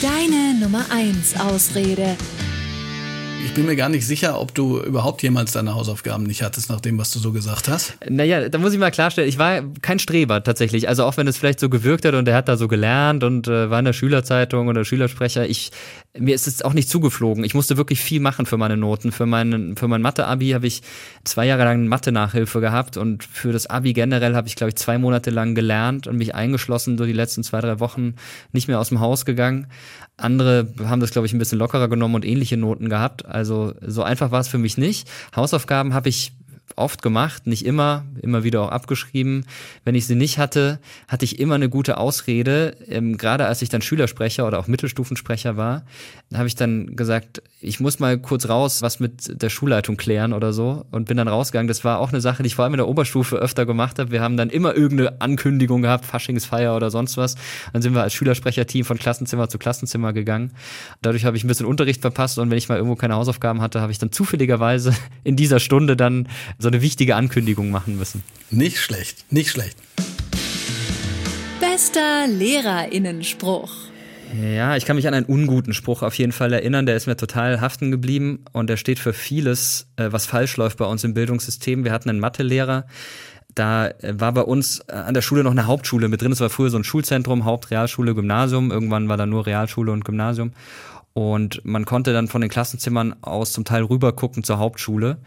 [0.00, 2.16] Deine Nummer 1 Ausrede.
[3.44, 6.80] Ich bin mir gar nicht sicher, ob du überhaupt jemals deine Hausaufgaben nicht hattest, nach
[6.80, 7.94] dem, was du so gesagt hast.
[8.08, 10.88] Naja, da muss ich mal klarstellen, ich war kein Streber tatsächlich.
[10.88, 13.46] Also auch wenn es vielleicht so gewirkt hat und er hat da so gelernt und
[13.46, 15.70] äh, war in der Schülerzeitung oder Schülersprecher, ich,
[16.16, 17.44] mir ist es auch nicht zugeflogen.
[17.44, 19.12] Ich musste wirklich viel machen für meine Noten.
[19.12, 20.82] Für, meinen, für mein Mathe-Abi habe ich
[21.24, 24.98] zwei Jahre lang Mathe-Nachhilfe gehabt und für das Abi generell habe ich, glaube ich, zwei
[24.98, 28.14] Monate lang gelernt und mich eingeschlossen, so die letzten zwei, drei Wochen
[28.52, 29.68] nicht mehr aus dem Haus gegangen.
[30.16, 33.26] Andere haben das, glaube ich, ein bisschen lockerer genommen und ähnliche Noten gehabt.
[33.26, 35.08] Also so einfach war es für mich nicht.
[35.36, 36.32] Hausaufgaben habe ich
[36.76, 39.44] oft gemacht, nicht immer, immer wieder auch abgeschrieben.
[39.84, 40.78] Wenn ich sie nicht hatte,
[41.08, 42.76] hatte ich immer eine gute Ausrede.
[42.88, 45.84] Ähm, gerade als ich dann Schülersprecher oder auch Mittelstufensprecher war,
[46.34, 50.52] habe ich dann gesagt, ich muss mal kurz raus, was mit der Schulleitung klären oder
[50.52, 51.68] so und bin dann rausgegangen.
[51.68, 54.10] Das war auch eine Sache, die ich vor allem in der Oberstufe öfter gemacht habe.
[54.10, 57.36] Wir haben dann immer irgendeine Ankündigung gehabt, Faschingsfeier oder sonst was.
[57.72, 60.52] Dann sind wir als Schülersprecherteam von Klassenzimmer zu Klassenzimmer gegangen.
[61.02, 63.80] Dadurch habe ich ein bisschen Unterricht verpasst und wenn ich mal irgendwo keine Hausaufgaben hatte,
[63.80, 68.22] habe ich dann zufälligerweise in dieser Stunde dann so eine wichtige Ankündigung machen müssen.
[68.50, 69.76] Nicht schlecht, nicht schlecht.
[71.60, 73.70] Bester Lehrerinnenspruch.
[74.42, 77.16] Ja, ich kann mich an einen unguten Spruch auf jeden Fall erinnern, der ist mir
[77.16, 81.14] total haften geblieben und der steht für vieles, äh, was falsch läuft bei uns im
[81.14, 81.84] Bildungssystem.
[81.84, 82.84] Wir hatten einen Mathelehrer,
[83.54, 86.32] da äh, war bei uns äh, an der Schule noch eine Hauptschule mit drin.
[86.32, 88.70] Es war früher so ein Schulzentrum, Hauptrealschule, Gymnasium.
[88.70, 90.52] Irgendwann war da nur Realschule und Gymnasium.
[91.12, 95.18] Und man konnte dann von den Klassenzimmern aus zum Teil rüber gucken zur Hauptschule.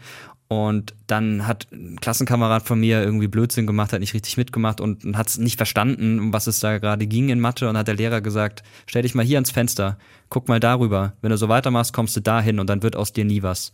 [0.52, 5.16] Und dann hat ein Klassenkamerad von mir irgendwie Blödsinn gemacht, hat nicht richtig mitgemacht und
[5.16, 7.68] hat es nicht verstanden, um was es da gerade ging in Mathe.
[7.68, 11.14] Und hat der Lehrer gesagt, stell dich mal hier ans Fenster, guck mal darüber.
[11.20, 13.72] Wenn du so weitermachst, kommst du dahin und dann wird aus dir nie was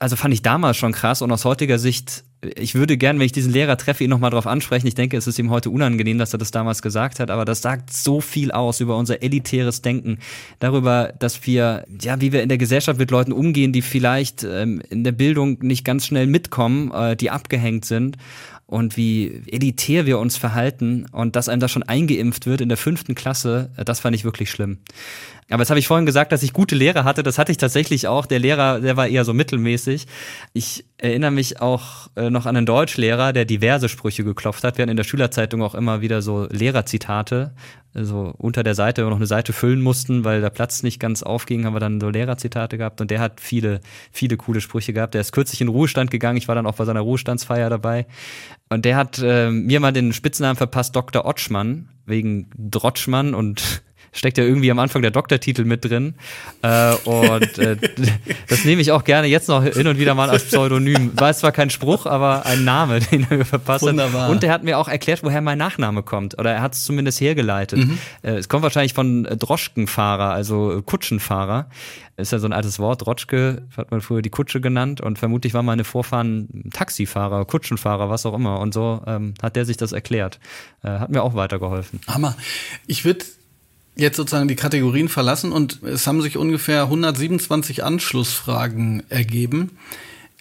[0.00, 3.32] also fand ich damals schon krass und aus heutiger Sicht, ich würde gern, wenn ich
[3.32, 4.86] diesen Lehrer treffe, ihn nochmal drauf ansprechen.
[4.86, 7.60] Ich denke, es ist ihm heute unangenehm, dass er das damals gesagt hat, aber das
[7.60, 10.18] sagt so viel aus über unser elitäres Denken,
[10.58, 14.80] darüber, dass wir, ja, wie wir in der Gesellschaft mit Leuten umgehen, die vielleicht ähm,
[14.88, 18.16] in der Bildung nicht ganz schnell mitkommen, äh, die abgehängt sind
[18.66, 22.78] und wie elitär wir uns verhalten und dass einem das schon eingeimpft wird in der
[22.78, 24.78] fünften Klasse, äh, das fand ich wirklich schlimm.
[25.50, 27.24] Aber jetzt habe ich vorhin gesagt, dass ich gute Lehrer hatte.
[27.24, 28.26] Das hatte ich tatsächlich auch.
[28.26, 30.06] Der Lehrer, der war eher so mittelmäßig.
[30.52, 34.78] Ich erinnere mich auch äh, noch an einen Deutschlehrer, der diverse Sprüche geklopft hat.
[34.78, 37.52] Wir hatten in der Schülerzeitung auch immer wieder so Lehrerzitate.
[37.92, 41.64] Also unter der Seite, noch eine Seite füllen mussten, weil der Platz nicht ganz aufging,
[41.64, 43.00] haben wir dann so Lehrerzitate gehabt.
[43.00, 43.80] Und der hat viele,
[44.12, 45.14] viele coole Sprüche gehabt.
[45.14, 46.38] Der ist kürzlich in Ruhestand gegangen.
[46.38, 48.06] Ich war dann auch bei seiner Ruhestandsfeier dabei.
[48.68, 51.24] Und der hat äh, mir mal den Spitznamen verpasst, Dr.
[51.24, 56.14] Otschmann, wegen Drotschmann und steckt ja irgendwie am Anfang der Doktortitel mit drin.
[56.62, 57.76] Äh, und äh,
[58.48, 61.12] das nehme ich auch gerne jetzt noch hin und wieder mal als Pseudonym.
[61.14, 64.22] War zwar kein Spruch, aber ein Name, den er mir verpasst Wunderbar.
[64.22, 64.30] hat.
[64.30, 66.38] Und er hat mir auch erklärt, woher mein Nachname kommt.
[66.38, 67.78] Oder er hat es zumindest hergeleitet.
[67.78, 67.98] Mhm.
[68.22, 71.68] Äh, es kommt wahrscheinlich von Droschkenfahrer, also Kutschenfahrer.
[72.16, 73.06] Ist ja so ein altes Wort.
[73.06, 78.26] Drotschke hat man früher die Kutsche genannt und vermutlich waren meine Vorfahren Taxifahrer, Kutschenfahrer, was
[78.26, 78.60] auch immer.
[78.60, 80.38] Und so ähm, hat der sich das erklärt.
[80.82, 82.00] Äh, hat mir auch weitergeholfen.
[82.06, 82.36] Hammer.
[82.86, 83.24] Ich würde
[83.96, 89.78] jetzt sozusagen die Kategorien verlassen und es haben sich ungefähr 127 Anschlussfragen ergeben.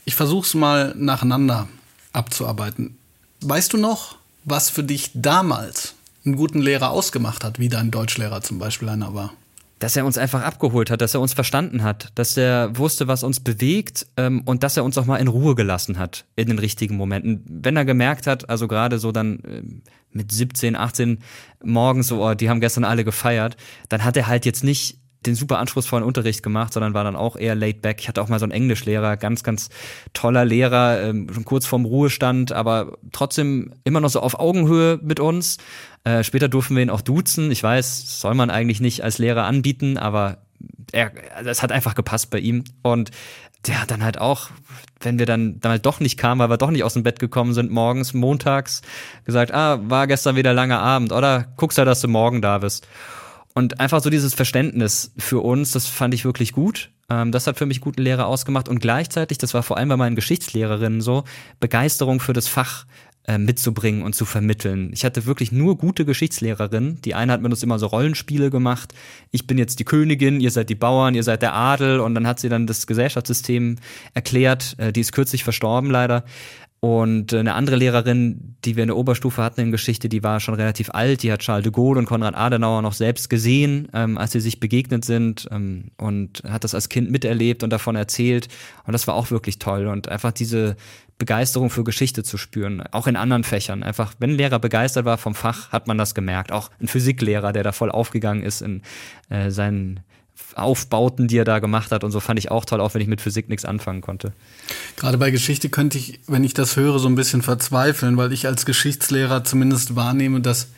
[0.06, 1.68] Ich versuche es mal nacheinander
[2.14, 2.98] abzuarbeiten.
[3.42, 8.42] Weißt du noch, was für dich damals einen guten Lehrer ausgemacht hat, wie dein Deutschlehrer
[8.42, 9.34] zum Beispiel einer war?
[9.80, 13.24] dass er uns einfach abgeholt hat, dass er uns verstanden hat, dass er wusste, was
[13.24, 16.60] uns bewegt ähm, und dass er uns auch mal in Ruhe gelassen hat in den
[16.60, 17.44] richtigen Momenten.
[17.48, 19.62] Wenn er gemerkt hat, also gerade so dann äh,
[20.12, 21.20] mit 17, 18
[21.64, 23.58] morgens so, oh, die haben gestern alle gefeiert,
[23.90, 27.36] dann hat er halt jetzt nicht den super anspruchsvollen Unterricht gemacht, sondern war dann auch
[27.36, 28.00] eher laid back.
[28.00, 29.70] Ich hatte auch mal so einen Englischlehrer, ganz, ganz
[30.14, 35.20] toller Lehrer, ähm, schon kurz vorm Ruhestand, aber trotzdem immer noch so auf Augenhöhe mit
[35.20, 35.58] uns.
[36.06, 37.52] Äh, später durften wir ihn auch duzen.
[37.52, 40.38] Ich weiß, soll man eigentlich nicht als Lehrer anbieten, aber
[40.94, 42.64] er, also es hat einfach gepasst bei ihm.
[42.82, 43.12] Und
[43.68, 44.50] der hat dann halt auch,
[45.02, 47.20] wenn wir dann, dann halt doch nicht kamen, weil wir doch nicht aus dem Bett
[47.20, 48.82] gekommen sind, morgens, montags,
[49.26, 52.88] gesagt, ah, war gestern wieder langer Abend, oder guckst du, dass du morgen da bist.
[53.54, 56.92] Und einfach so dieses Verständnis für uns, das fand ich wirklich gut.
[57.10, 58.70] Ähm, das hat für mich guten Lehrer ausgemacht.
[58.70, 61.24] Und gleichzeitig, das war vor allem bei meinen Geschichtslehrerinnen so,
[61.60, 62.86] Begeisterung für das Fach
[63.38, 64.92] mitzubringen und zu vermitteln.
[64.94, 67.02] Ich hatte wirklich nur gute Geschichtslehrerinnen.
[67.02, 68.94] Die eine hat mit uns immer so Rollenspiele gemacht.
[69.32, 72.28] Ich bin jetzt die Königin, ihr seid die Bauern, ihr seid der Adel und dann
[72.28, 73.78] hat sie dann das Gesellschaftssystem
[74.14, 74.76] erklärt.
[74.78, 76.24] Äh, die ist kürzlich verstorben leider.
[76.82, 80.54] Und eine andere Lehrerin, die wir in der Oberstufe hatten in Geschichte, die war schon
[80.54, 84.32] relativ alt, die hat Charles de Gaulle und Konrad Adenauer noch selbst gesehen, ähm, als
[84.32, 88.48] sie sich begegnet sind ähm, und hat das als Kind miterlebt und davon erzählt.
[88.86, 89.88] Und das war auch wirklich toll.
[89.88, 90.78] Und einfach diese
[91.20, 93.84] Begeisterung für Geschichte zu spüren, auch in anderen Fächern.
[93.84, 96.52] Einfach, wenn ein Lehrer begeistert war vom Fach, hat man das gemerkt.
[96.52, 98.82] Auch ein Physiklehrer, der da voll aufgegangen ist in
[99.30, 100.00] äh, seinen
[100.56, 103.08] Aufbauten, die er da gemacht hat und so fand ich auch toll, auch wenn ich
[103.08, 104.34] mit Physik nichts anfangen konnte.
[104.96, 108.48] Gerade bei Geschichte könnte ich, wenn ich das höre, so ein bisschen verzweifeln, weil ich
[108.48, 110.70] als Geschichtslehrer zumindest wahrnehme, dass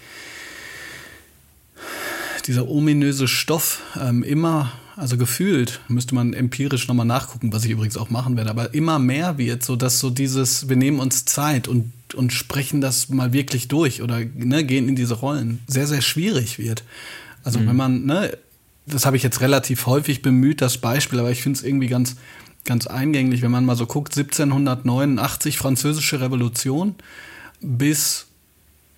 [2.47, 7.97] dieser ominöse Stoff ähm, immer, also gefühlt, müsste man empirisch nochmal nachgucken, was ich übrigens
[7.97, 11.67] auch machen werde, aber immer mehr wird, so dass so dieses, wir nehmen uns Zeit
[11.67, 16.01] und, und sprechen das mal wirklich durch oder ne, gehen in diese Rollen, sehr, sehr
[16.03, 16.83] schwierig wird.
[17.43, 17.67] Also mhm.
[17.67, 18.37] wenn man, ne,
[18.85, 22.17] das habe ich jetzt relativ häufig bemüht, das Beispiel, aber ich finde es irgendwie ganz,
[22.63, 26.93] ganz eingänglich, wenn man mal so guckt, 1789 französische Revolution
[27.59, 28.27] bis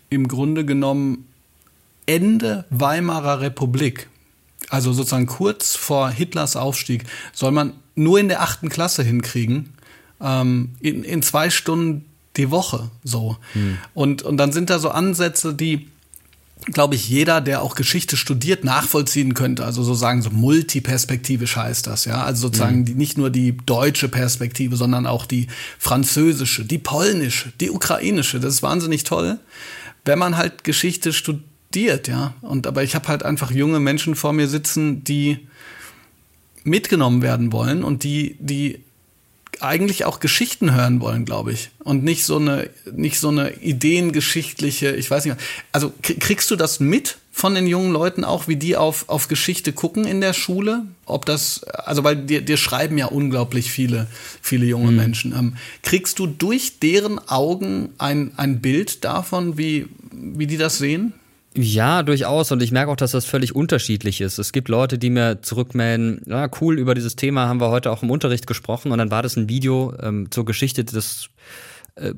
[0.09, 1.29] im Grunde genommen
[2.05, 4.09] Ende Weimarer Republik,
[4.73, 9.69] also sozusagen kurz vor Hitlers Aufstieg, soll man nur in der achten Klasse hinkriegen,
[10.19, 12.05] ähm, in, in zwei Stunden
[12.37, 13.37] die Woche so.
[13.53, 13.77] Hm.
[13.93, 15.89] Und, und dann sind da so Ansätze, die
[16.65, 19.65] glaube ich, jeder, der auch Geschichte studiert, nachvollziehen könnte.
[19.65, 22.23] Also so sagen, so multiperspektivisch heißt das, ja.
[22.23, 22.85] Also sozusagen mhm.
[22.85, 28.39] die, nicht nur die deutsche Perspektive, sondern auch die französische, die polnische, die ukrainische.
[28.39, 29.39] Das ist wahnsinnig toll,
[30.05, 31.43] wenn man halt Geschichte studiert,
[31.75, 32.33] ja.
[32.41, 35.39] Und aber ich habe halt einfach junge Menschen vor mir sitzen, die
[36.63, 38.79] mitgenommen werden wollen und die, die
[39.59, 41.69] eigentlich auch Geschichten hören wollen, glaube ich.
[41.79, 45.37] Und nicht so eine, nicht so eine ideengeschichtliche, ich weiß nicht.
[45.71, 49.73] Also kriegst du das mit von den jungen Leuten auch, wie die auf, auf Geschichte
[49.73, 50.85] gucken in der Schule?
[51.05, 54.07] Ob das, also weil dir, dir schreiben ja unglaublich viele,
[54.41, 54.97] viele junge mhm.
[54.97, 55.33] Menschen.
[55.37, 61.13] Ähm, kriegst du durch deren Augen ein, ein Bild davon, wie, wie die das sehen?
[61.55, 62.51] Ja, durchaus.
[62.51, 64.39] Und ich merke auch, dass das völlig unterschiedlich ist.
[64.39, 68.01] Es gibt Leute, die mir zurückmelden, ja, cool, über dieses Thema haben wir heute auch
[68.01, 68.91] im Unterricht gesprochen.
[68.91, 71.29] Und dann war das ein Video ähm, zur Geschichte des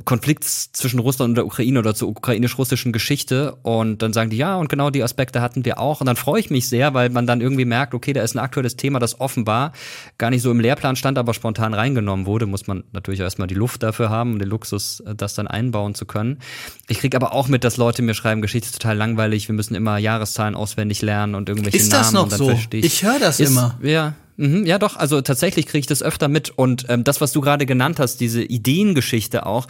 [0.05, 4.55] Konflikts zwischen Russland und der Ukraine oder zur ukrainisch-russischen Geschichte und dann sagen die, ja,
[4.55, 7.27] und genau die Aspekte hatten wir auch und dann freue ich mich sehr, weil man
[7.27, 9.73] dann irgendwie merkt, okay, da ist ein aktuelles Thema, das offenbar
[10.17, 13.55] gar nicht so im Lehrplan stand, aber spontan reingenommen wurde, muss man natürlich erstmal die
[13.55, 16.39] Luft dafür haben und den Luxus, äh, das dann einbauen zu können.
[16.87, 19.75] Ich kriege aber auch mit, dass Leute mir schreiben, Geschichte ist total langweilig, wir müssen
[19.75, 21.85] immer Jahreszahlen auswendig lernen und irgendwelche Namen.
[21.85, 22.49] Ist das noch so?
[22.51, 23.77] Ich, ich höre das ist, immer.
[23.81, 26.49] Ja, Mhm, ja, doch, also tatsächlich kriege ich das öfter mit.
[26.49, 29.67] Und ähm, das, was du gerade genannt hast, diese Ideengeschichte auch,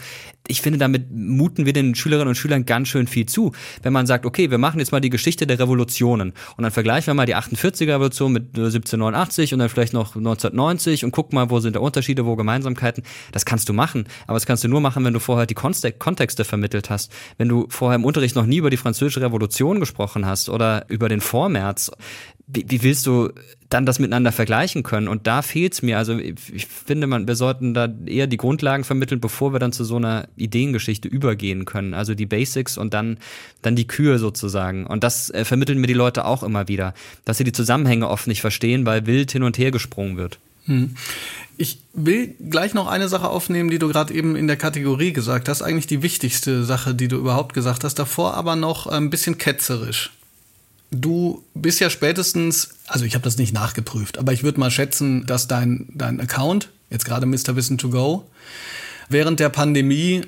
[0.47, 3.51] ich finde, damit muten wir den Schülerinnen und Schülern ganz schön viel zu.
[3.81, 7.07] Wenn man sagt, okay, wir machen jetzt mal die Geschichte der Revolutionen und dann vergleichen
[7.07, 11.49] wir mal die 48er Revolution mit 1789 und dann vielleicht noch 1990 und guck mal,
[11.49, 13.03] wo sind da Unterschiede, wo Gemeinsamkeiten.
[13.31, 16.45] Das kannst du machen, aber das kannst du nur machen, wenn du vorher die Kontexte
[16.45, 17.11] vermittelt hast.
[17.37, 21.09] Wenn du vorher im Unterricht noch nie über die französische Revolution gesprochen hast oder über
[21.09, 21.91] den Vormärz,
[22.47, 23.29] wie, wie willst du
[23.69, 25.07] dann das miteinander vergleichen können?
[25.07, 25.97] Und da fehlt's mir.
[25.97, 29.83] Also ich finde, man, wir sollten da eher die Grundlagen vermitteln, bevor wir dann zu
[29.83, 31.93] so einer Ideengeschichte übergehen können.
[31.93, 33.17] Also die Basics und dann,
[33.61, 34.85] dann die Kühe sozusagen.
[34.85, 36.93] Und das äh, vermitteln mir die Leute auch immer wieder,
[37.25, 40.39] dass sie die Zusammenhänge oft nicht verstehen, weil wild hin und her gesprungen wird.
[40.65, 40.95] Hm.
[41.57, 45.47] Ich will gleich noch eine Sache aufnehmen, die du gerade eben in der Kategorie gesagt
[45.47, 45.61] hast.
[45.61, 47.95] Eigentlich die wichtigste Sache, die du überhaupt gesagt hast.
[47.95, 50.11] Davor aber noch ein bisschen ketzerisch.
[50.91, 55.25] Du bist ja spätestens, also ich habe das nicht nachgeprüft, aber ich würde mal schätzen,
[55.25, 57.55] dass dein, dein Account, jetzt gerade Mr.
[57.55, 58.25] Wissen to Go,
[59.09, 60.21] während der Pandemie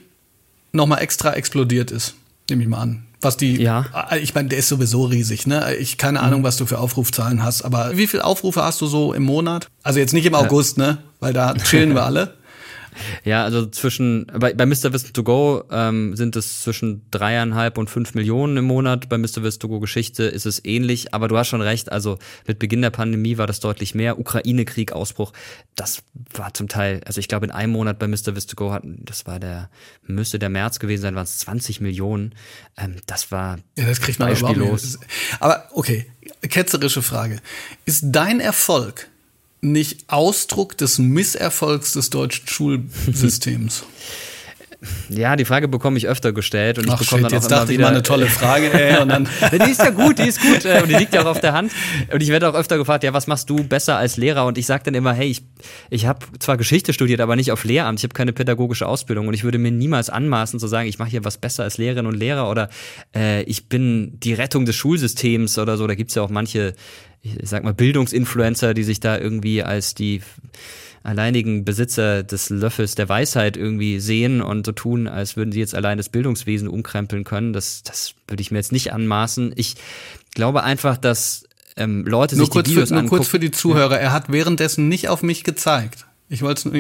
[0.72, 2.16] nochmal extra explodiert ist.
[2.50, 3.04] Nehme ich mal an.
[3.22, 3.86] Was die, ja.
[4.12, 5.76] Äh, ich meine, der ist sowieso riesig, ne?
[5.76, 6.26] Ich keine mhm.
[6.26, 9.70] Ahnung, was du für Aufrufzahlen hast, aber wie viele Aufrufe hast du so im Monat?
[9.82, 11.00] Also jetzt nicht im August, ne?
[11.20, 12.36] Weil da chillen wir alle.
[13.24, 14.94] Ja, also zwischen, bei, bei Mr.
[14.94, 19.10] Wissen to Go ähm, sind es zwischen dreieinhalb und fünf Millionen im Monat.
[19.10, 19.44] Bei Mr.
[19.44, 22.82] Wissen to Go Geschichte ist es ähnlich, aber du hast schon recht, also mit Beginn
[22.82, 24.20] der Pandemie war das deutlich mehr.
[24.20, 25.34] Ukraine-Krieg, Ausbruch,
[25.76, 28.36] das war zum Teil, also ich glaube in einem Monat bei Mr.
[28.36, 29.70] Wissen to Go hatten, das war der,
[30.06, 32.34] müsste der März gewesen sein, waren es 20 Millionen.
[32.78, 35.00] Ähm, das war ja, das kriegt man beispiellos.
[35.40, 36.08] Aber okay,
[36.42, 37.40] ketzerische Frage.
[37.86, 39.10] Ist dein Erfolg
[39.62, 43.84] nicht Ausdruck des Misserfolgs des deutschen Schulsystems?
[45.10, 47.52] Ja, die Frage bekomme ich öfter gestellt und ich Ach, bekomme shit, dann auch jetzt
[47.52, 50.20] immer dachte ich wieder, mal eine tolle Frage, ey, und dann die ist ja gut,
[50.20, 51.72] die ist gut äh, und die liegt ja auch auf der Hand.
[52.14, 54.46] Und ich werde auch öfter gefragt, ja, was machst du besser als Lehrer?
[54.46, 55.42] Und ich sage dann immer, hey, ich,
[55.90, 58.00] ich habe zwar Geschichte studiert, aber nicht auf Lehramt.
[58.00, 61.10] Ich habe keine pädagogische Ausbildung und ich würde mir niemals anmaßen zu sagen, ich mache
[61.10, 62.70] hier was besser als Lehrerin und Lehrer oder
[63.16, 65.88] äh, ich bin die Rettung des Schulsystems oder so.
[65.88, 66.76] Da gibt's ja auch manche,
[67.40, 70.22] ich sag mal, Bildungsinfluencer, die sich da irgendwie als die
[71.04, 75.74] alleinigen Besitzer des Löffels der Weisheit irgendwie sehen und so tun, als würden sie jetzt
[75.74, 77.54] allein das Bildungswesen umkrempeln können.
[77.54, 79.54] Das, das würde ich mir jetzt nicht anmaßen.
[79.56, 79.76] Ich
[80.36, 81.46] glaube einfach, dass
[81.78, 83.18] ähm, Leute nur sich kurz, die Videos für, nur angucken.
[83.20, 84.00] kurz für die Zuhörer.
[84.00, 86.07] Er hat währenddessen nicht auf mich gezeigt.
[86.30, 86.76] Ich wollte es nur.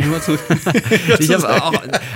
[1.19, 1.73] Ich habe auch,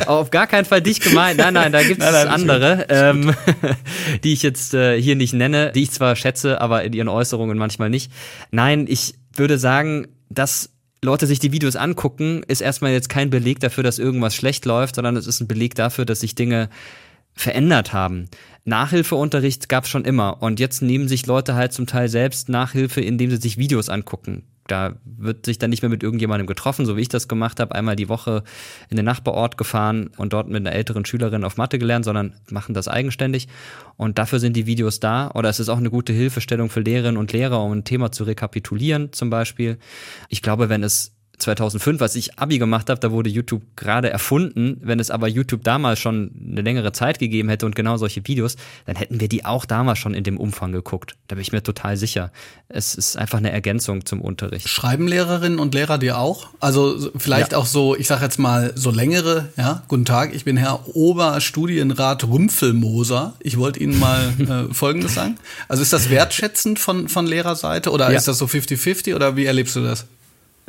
[0.07, 1.37] auf gar keinen Fall dich gemeint.
[1.37, 3.33] Nein, nein, da gibt es andere, ähm,
[4.23, 7.57] die ich jetzt äh, hier nicht nenne, die ich zwar schätze, aber in ihren Äußerungen
[7.57, 8.11] manchmal nicht.
[8.51, 10.71] Nein, ich würde sagen, dass
[11.01, 14.95] Leute sich die Videos angucken, ist erstmal jetzt kein Beleg dafür, dass irgendwas schlecht läuft,
[14.95, 16.69] sondern es ist ein Beleg dafür, dass sich Dinge
[17.33, 18.27] verändert haben.
[18.65, 23.01] Nachhilfeunterricht gab es schon immer und jetzt nehmen sich Leute halt zum Teil selbst Nachhilfe,
[23.01, 24.43] indem sie sich Videos angucken.
[24.71, 27.75] Da wird sich dann nicht mehr mit irgendjemandem getroffen, so wie ich das gemacht habe,
[27.75, 28.43] einmal die Woche
[28.89, 32.73] in den Nachbarort gefahren und dort mit einer älteren Schülerin auf Mathe gelernt, sondern machen
[32.73, 33.49] das eigenständig.
[33.97, 35.29] Und dafür sind die Videos da.
[35.31, 38.23] Oder es ist auch eine gute Hilfestellung für Lehrerinnen und Lehrer, um ein Thema zu
[38.23, 39.77] rekapitulieren zum Beispiel.
[40.29, 44.77] Ich glaube, wenn es 2005, als ich Abi gemacht habe, da wurde YouTube gerade erfunden.
[44.81, 48.55] Wenn es aber YouTube damals schon eine längere Zeit gegeben hätte und genau solche Videos,
[48.85, 51.15] dann hätten wir die auch damals schon in dem Umfang geguckt.
[51.27, 52.31] Da bin ich mir total sicher.
[52.69, 54.69] Es ist einfach eine Ergänzung zum Unterricht.
[54.69, 56.47] Schreiben Lehrerinnen und Lehrer dir auch?
[56.59, 57.57] Also so- vielleicht Ja.
[57.57, 62.27] auch so, ich sage jetzt mal so längere, ja, guten Tag, ich bin Herr Oberstudienrat
[62.27, 63.33] Rümpfelmoser.
[63.39, 64.33] Ich wollte Ihnen mal
[64.69, 65.37] äh, Folgendes sagen.
[65.67, 68.17] Also ist das wertschätzend von, von Lehrerseite oder Ja.
[68.17, 70.05] ist das so 50-50 oder wie erlebst du das?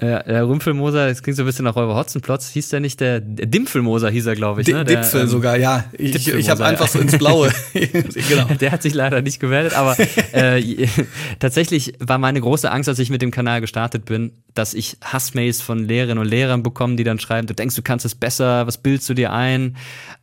[0.01, 2.51] Ja, der Rümpfelmoser, das klingt so ein bisschen nach Räuber Hotzenplotz.
[2.51, 4.68] Hieß der nicht der, der Dimpfelmoser hieß er, glaube ich.
[4.68, 4.84] Ne?
[4.84, 5.84] Der, Dipfel ähm, sogar, ja.
[5.93, 7.53] Ich, ich habe einfach so ins Blaue.
[7.72, 8.47] genau.
[8.61, 9.97] Der hat sich leider nicht gemeldet, aber
[10.32, 10.86] äh,
[11.38, 15.61] tatsächlich war meine große Angst, als ich mit dem Kanal gestartet bin, dass ich Hassmails
[15.61, 18.78] von Lehrerinnen und Lehrern bekomme, die dann schreiben, du denkst, du kannst es besser, was
[18.78, 19.76] bildest du dir ein?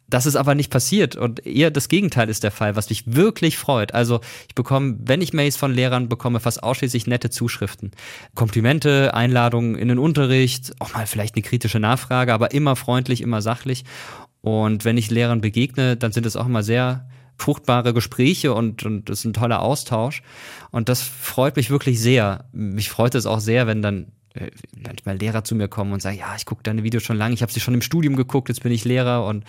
[0.09, 3.57] Das ist aber nicht passiert und eher das Gegenteil ist der Fall, was mich wirklich
[3.57, 3.93] freut.
[3.93, 7.91] Also ich bekomme, wenn ich Mails von Lehrern bekomme, fast ausschließlich nette Zuschriften.
[8.33, 13.41] Komplimente, Einladungen in den Unterricht, auch mal vielleicht eine kritische Nachfrage, aber immer freundlich, immer
[13.41, 13.83] sachlich.
[14.41, 17.07] Und wenn ich Lehrern begegne, dann sind es auch immer sehr
[17.37, 20.23] fruchtbare Gespräche und, und das ist ein toller Austausch.
[20.71, 22.45] Und das freut mich wirklich sehr.
[22.51, 24.51] Mich freut es auch sehr, wenn dann äh,
[24.83, 27.41] manchmal Lehrer zu mir kommen und sagen, ja, ich gucke deine Videos schon lange, ich
[27.41, 29.43] habe sie schon im Studium geguckt, jetzt bin ich Lehrer und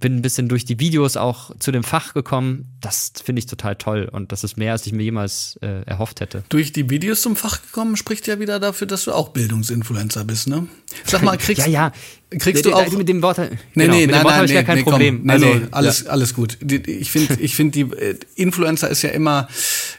[0.00, 2.66] bin ein bisschen durch die Videos auch zu dem Fach gekommen.
[2.80, 6.20] Das finde ich total toll und das ist mehr, als ich mir jemals äh, erhofft
[6.20, 6.44] hätte.
[6.48, 10.48] Durch die Videos zum Fach gekommen, spricht ja wieder dafür, dass du auch Bildungsinfluencer bist,
[10.48, 10.66] ne?
[11.04, 11.92] Sag mal, kriegst, Ja, ja.
[12.30, 14.44] Kriegst du auch Mit dem Wort, Nee, genau, nee, mit nein, dem Wort nein, habe
[14.46, 15.18] ich nee, gar kein nee, Problem.
[15.20, 16.58] Komm, also, alles, alles gut.
[16.86, 19.48] Ich finde, ich finde, die äh, Influencer ist ja immer,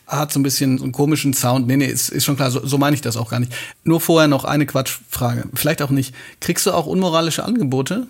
[0.08, 1.68] hat so ein bisschen so einen komischen Sound.
[1.68, 3.54] Nee, nee, ist, ist schon klar, so, so meine ich das auch gar nicht.
[3.84, 5.46] Nur vorher noch eine Quatschfrage.
[5.54, 6.14] Vielleicht auch nicht.
[6.42, 8.08] Kriegst du auch unmoralische Angebote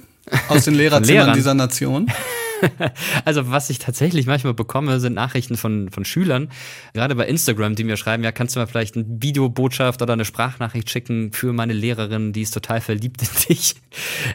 [0.50, 2.12] aus den Lehrerzimmern dieser Nation?
[3.26, 6.50] Also was ich tatsächlich manchmal bekomme, sind Nachrichten von, von Schülern,
[6.94, 10.26] gerade bei Instagram, die mir schreiben, ja, kannst du mal vielleicht eine Videobotschaft oder eine
[10.26, 13.76] Sprachnachricht schicken für meine Lehrerin, die ist total verliebt in dich.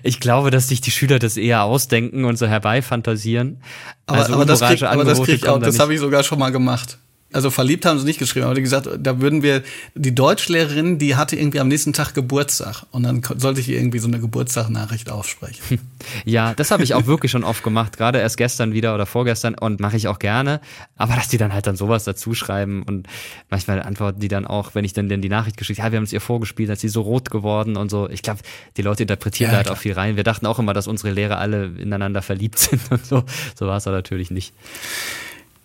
[0.03, 3.63] Ich glaube, dass sich die Schüler das eher ausdenken und so herbeifantasieren.
[4.07, 5.95] Aber, also aber das krieg, unmoralische aber das, Angebote krieg ich auch, da das habe
[5.95, 6.99] ich sogar schon mal gemacht.
[7.33, 9.63] Also verliebt haben sie nicht geschrieben, aber die gesagt, da würden wir,
[9.95, 13.99] die Deutschlehrerin, die hatte irgendwie am nächsten Tag Geburtstag und dann sollte ich ihr irgendwie
[13.99, 15.81] so eine Geburtstagnachricht aufsprechen.
[16.25, 19.55] Ja, das habe ich auch wirklich schon oft gemacht, gerade erst gestern wieder oder vorgestern
[19.55, 20.61] und mache ich auch gerne.
[20.97, 23.07] Aber dass die dann halt dann sowas dazu schreiben und
[23.51, 25.97] manchmal antworten die dann auch, wenn ich dann, dann die Nachricht geschickt habe, ja, wir
[25.99, 28.09] haben es ihr vorgespielt, als sie so rot geworden und so.
[28.11, 28.41] Ich glaube,
[28.77, 29.77] die Leute interpretieren Ja, da halt klar.
[29.77, 30.17] auch viel rein.
[30.17, 33.23] Wir dachten auch immer, dass unsere Lehrer alle ineinander verliebt sind und so.
[33.57, 34.53] So war es aber natürlich nicht.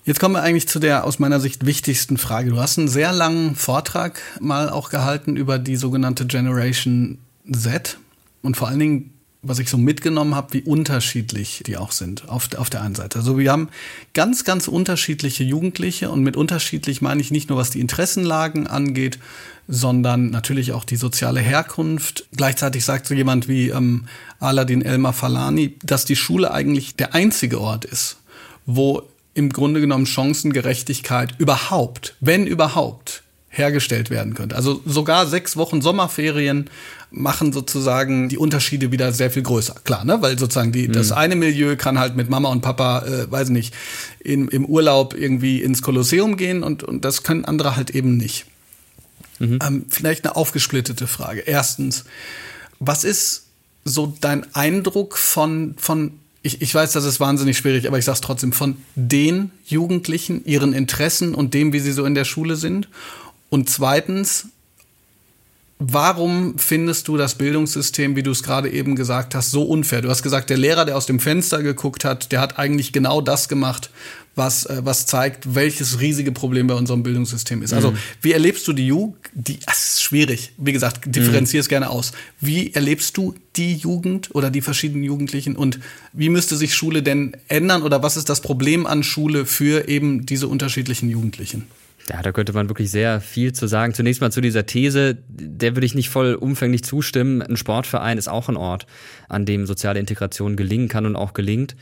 [0.07, 2.51] Jetzt kommen wir eigentlich zu der aus meiner Sicht wichtigsten Frage.
[2.51, 7.17] Du hast einen sehr langen Vortrag mal auch gehalten über die sogenannte Generation
[7.51, 7.97] Z
[8.41, 12.47] und vor allen Dingen, was ich so mitgenommen habe, wie unterschiedlich die auch sind auf,
[12.55, 13.19] auf der einen Seite.
[13.19, 13.67] Also wir haben
[14.13, 19.19] ganz, ganz unterschiedliche Jugendliche und mit unterschiedlich meine ich nicht nur, was die Interessenlagen angeht,
[19.67, 22.27] sondern natürlich auch die soziale Herkunft.
[22.33, 24.05] Gleichzeitig sagt so jemand wie ähm,
[24.39, 28.19] Aladin Elmar Falani, dass die Schule eigentlich der einzige Ort ist,
[28.65, 29.03] wo
[29.37, 34.55] im Grunde genommen Chancengerechtigkeit überhaupt, wenn überhaupt, hergestellt werden könnte.
[34.55, 36.69] Also sogar sechs Wochen Sommerferien
[37.09, 39.75] machen sozusagen die Unterschiede wieder sehr viel größer.
[39.83, 40.21] Klar, ne?
[40.21, 43.73] Weil sozusagen die, das eine Milieu kann halt mit Mama und Papa, äh, weiß nicht,
[44.19, 48.45] in, im Urlaub irgendwie ins Kolosseum gehen und, und das können andere halt eben nicht.
[49.39, 51.41] Ähm, vielleicht eine aufgesplittete Frage.
[51.41, 52.05] Erstens,
[52.79, 53.45] was ist
[53.85, 56.13] so dein Eindruck von, von
[56.47, 60.43] ich, ich weiß, das ist wahnsinnig schwierig, aber ich sage es trotzdem, von den Jugendlichen,
[60.45, 62.87] ihren Interessen und dem, wie sie so in der Schule sind.
[63.49, 64.47] Und zweitens,
[65.79, 70.01] Warum findest du das Bildungssystem, wie du es gerade eben gesagt hast, so unfair?
[70.01, 73.21] Du hast gesagt, der Lehrer, der aus dem Fenster geguckt hat, der hat eigentlich genau
[73.21, 73.91] das gemacht,
[74.37, 77.73] was, äh, was zeigt, welches riesige Problem bei unserem Bildungssystem ist.
[77.73, 77.97] Also, mhm.
[78.21, 79.17] wie erlebst du die Jugend?
[79.33, 80.53] Die, das ist schwierig.
[80.57, 81.69] Wie gesagt, differenzier es mhm.
[81.69, 82.11] gerne aus.
[82.39, 85.79] Wie erlebst du die Jugend oder die verschiedenen Jugendlichen und
[86.13, 90.25] wie müsste sich Schule denn ändern oder was ist das Problem an Schule für eben
[90.25, 91.67] diese unterschiedlichen Jugendlichen?
[92.09, 93.93] Ja, da könnte man wirklich sehr viel zu sagen.
[93.93, 97.41] Zunächst mal zu dieser These, der würde ich nicht voll umfänglich zustimmen.
[97.41, 98.87] Ein Sportverein ist auch ein Ort,
[99.27, 101.75] an dem soziale Integration gelingen kann und auch gelingt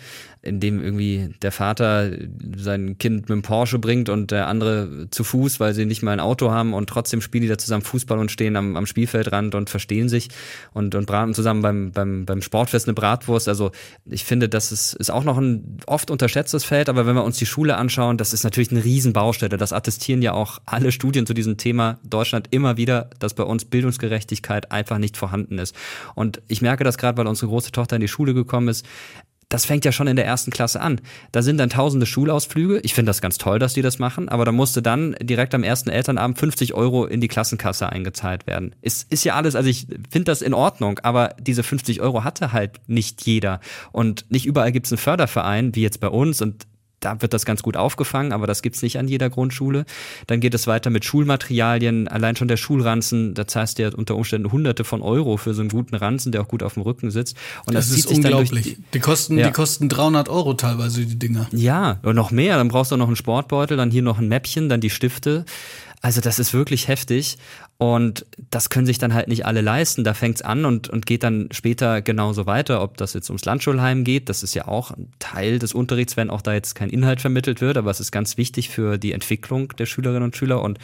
[0.45, 2.11] in dem irgendwie der Vater
[2.55, 6.11] sein Kind mit dem Porsche bringt und der andere zu Fuß, weil sie nicht mal
[6.11, 9.55] ein Auto haben und trotzdem spielen die da zusammen Fußball und stehen am, am Spielfeldrand
[9.55, 10.29] und verstehen sich
[10.73, 13.49] und, und braten zusammen beim, beim, beim Sportfest eine Bratwurst.
[13.49, 13.71] Also
[14.05, 17.37] ich finde, das ist, ist auch noch ein oft unterschätztes Feld, aber wenn wir uns
[17.37, 19.57] die Schule anschauen, das ist natürlich eine Riesenbaustelle.
[19.57, 23.65] Das attestieren ja auch alle Studien zu diesem Thema Deutschland immer wieder, dass bei uns
[23.65, 25.75] Bildungsgerechtigkeit einfach nicht vorhanden ist.
[26.13, 28.85] Und ich merke das gerade, weil unsere große Tochter in die Schule gekommen ist
[29.55, 30.99] das fängt ja schon in der ersten Klasse an.
[31.31, 32.81] Da sind dann tausende Schulausflüge.
[32.83, 35.63] Ich finde das ganz toll, dass die das machen, aber da musste dann direkt am
[35.63, 38.75] ersten Elternabend 50 Euro in die Klassenkasse eingezahlt werden.
[38.81, 42.51] Ist, ist ja alles, also ich finde das in Ordnung, aber diese 50 Euro hatte
[42.51, 43.61] halt nicht jeder.
[43.93, 46.41] Und nicht überall gibt es einen Förderverein, wie jetzt bei uns.
[46.41, 46.67] Und
[47.05, 49.85] da wird das ganz gut aufgefangen, aber das gibt's nicht an jeder Grundschule.
[50.25, 54.15] Dann geht es weiter mit Schulmaterialien, allein schon der Schulranzen, da zahlst du ja unter
[54.15, 57.11] Umständen hunderte von Euro für so einen guten Ranzen, der auch gut auf dem Rücken
[57.11, 57.37] sitzt.
[57.67, 58.63] Und das, das ist unglaublich.
[58.63, 59.47] Die, die, kosten, ja.
[59.47, 61.47] die kosten 300 Euro teilweise, die Dinger.
[61.51, 62.57] Ja, und noch mehr.
[62.57, 65.45] Dann brauchst du noch einen Sportbeutel, dann hier noch ein Mäppchen, dann die Stifte.
[66.01, 67.37] Also das ist wirklich heftig.
[67.77, 70.05] Und das können sich dann halt nicht alle leisten.
[70.05, 74.05] Da fängt's an und, und geht dann später genauso weiter, ob das jetzt ums Landschulheim
[74.05, 74.29] geht.
[74.29, 77.59] Das ist ja auch ein Teil des Unterrichts, wenn auch da jetzt kein Inhalt vermittelt
[77.59, 80.61] wird, aber es ist ganz wichtig für die Entwicklung der Schülerinnen und Schüler.
[80.61, 80.79] Und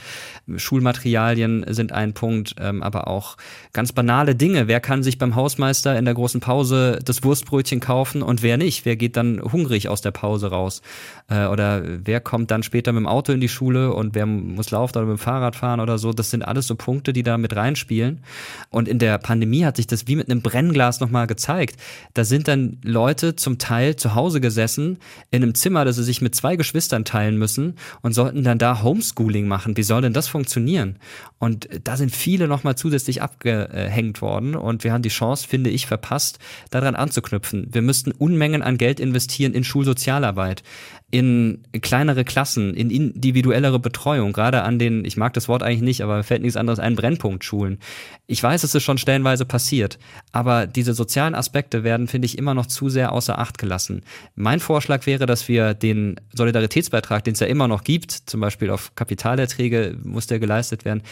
[0.58, 3.38] Schulmaterialien sind ein Punkt, ähm, aber auch
[3.72, 4.68] ganz banale Dinge.
[4.68, 8.84] Wer kann sich beim Hausmeister in der großen Pause das Wurstbrötchen kaufen und wer nicht?
[8.84, 10.82] Wer geht dann hungrig aus der Pause raus?
[11.30, 14.72] Äh, oder wer kommt dann später mit dem Auto in die Schule und wer muss
[14.72, 16.12] laufen oder mit dem Fahrrad fahren oder so?
[16.12, 18.24] Das sind alles so Punkte, die da mit reinspielen.
[18.70, 21.80] Und in der Pandemie hat sich das wie mit einem Brennglas nochmal gezeigt.
[22.16, 24.98] Da sind dann Leute zum Teil zu Hause gesessen
[25.30, 28.82] in einem Zimmer, das sie sich mit zwei Geschwistern teilen müssen und sollten dann da
[28.82, 29.78] Homeschooling machen.
[29.78, 30.98] Wie soll denn das funktionieren?
[31.38, 35.86] Und da sind viele nochmal zusätzlich abgehängt worden und wir haben die Chance, finde ich,
[35.86, 36.40] verpasst,
[36.72, 37.68] daran anzuknüpfen.
[37.72, 40.64] Wir müssten Unmengen an Geld investieren in Schulsozialarbeit
[41.12, 46.02] in kleinere Klassen, in individuellere Betreuung, gerade an den, ich mag das Wort eigentlich nicht,
[46.02, 47.80] aber fällt nichts anderes ein, Brennpunktschulen.
[48.28, 50.00] Ich weiß, es ist schon stellenweise passiert,
[50.32, 54.04] aber diese sozialen Aspekte werden, finde ich, immer noch zu sehr außer Acht gelassen.
[54.36, 58.70] Mein Vorschlag wäre, dass wir den Solidaritätsbeitrag, den es ja immer noch gibt, zum Beispiel
[58.70, 61.04] auf Kapitalerträge muss der geleistet werden,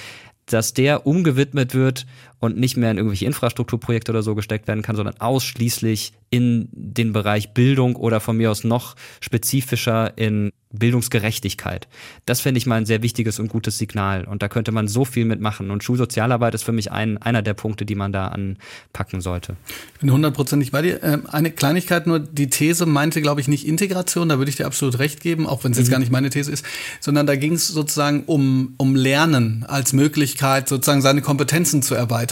[0.45, 2.05] dass der umgewidmet wird
[2.40, 7.12] und nicht mehr in irgendwelche Infrastrukturprojekte oder so gesteckt werden kann, sondern ausschließlich in den
[7.12, 11.88] Bereich Bildung oder von mir aus noch spezifischer in Bildungsgerechtigkeit.
[12.28, 14.26] Das fände ich mal ein sehr wichtiges und gutes Signal.
[14.26, 15.72] Und da könnte man so viel mitmachen.
[15.72, 19.56] Und Schulsozialarbeit ist für mich ein, einer der Punkte, die man da anpacken sollte.
[19.96, 21.02] Ich bin hundertprozentig bei dir.
[21.02, 24.68] Ähm, eine Kleinigkeit nur, die These meinte, glaube ich, nicht Integration, da würde ich dir
[24.68, 25.92] absolut recht geben, auch wenn es jetzt mhm.
[25.94, 26.64] gar nicht meine These ist,
[27.00, 32.28] sondern da ging es sozusagen um, um Lernen als Möglichkeit, sozusagen seine Kompetenzen zu erweitern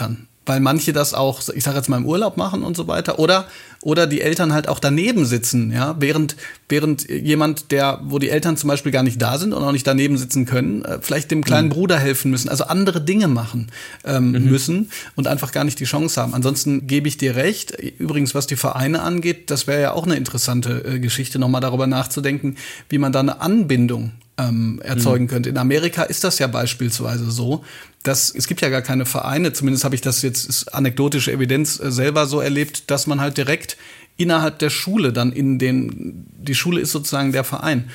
[0.47, 3.45] weil manche das auch, ich sage jetzt mal im Urlaub machen und so weiter, oder
[3.83, 6.35] oder die Eltern halt auch daneben sitzen, ja, während
[6.67, 9.85] während jemand, der, wo die Eltern zum Beispiel gar nicht da sind und auch nicht
[9.85, 11.73] daneben sitzen können, äh, vielleicht dem kleinen mhm.
[11.73, 13.67] Bruder helfen müssen, also andere Dinge machen
[14.03, 14.45] ähm, mhm.
[14.45, 16.33] müssen und einfach gar nicht die Chance haben.
[16.33, 17.71] Ansonsten gebe ich dir recht.
[17.71, 21.87] Übrigens, was die Vereine angeht, das wäre ja auch eine interessante äh, Geschichte, nochmal darüber
[21.87, 22.57] nachzudenken,
[22.89, 25.29] wie man da eine Anbindung ähm, erzeugen mhm.
[25.29, 25.49] könnte.
[25.49, 27.63] In Amerika ist das ja beispielsweise so,
[28.03, 31.91] dass es gibt ja gar keine Vereine, zumindest habe ich das jetzt anekdotische Evidenz äh,
[31.91, 33.77] selber so erlebt, dass man halt direkt
[34.17, 37.89] innerhalb der Schule dann in den, die Schule ist sozusagen der Verein.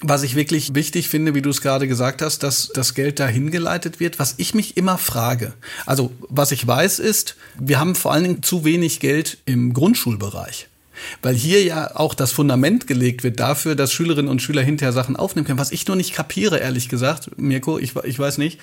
[0.00, 3.50] Was ich wirklich wichtig finde, wie du es gerade gesagt hast, dass das Geld dahin
[3.50, 5.54] geleitet wird, was ich mich immer frage.
[5.86, 10.67] Also, was ich weiß ist, wir haben vor allen Dingen zu wenig Geld im Grundschulbereich.
[11.22, 15.16] Weil hier ja auch das Fundament gelegt wird dafür, dass Schülerinnen und Schüler hinterher Sachen
[15.16, 15.58] aufnehmen können.
[15.58, 18.58] Was ich nur nicht kapiere, ehrlich gesagt, Mirko, ich, ich weiß nicht,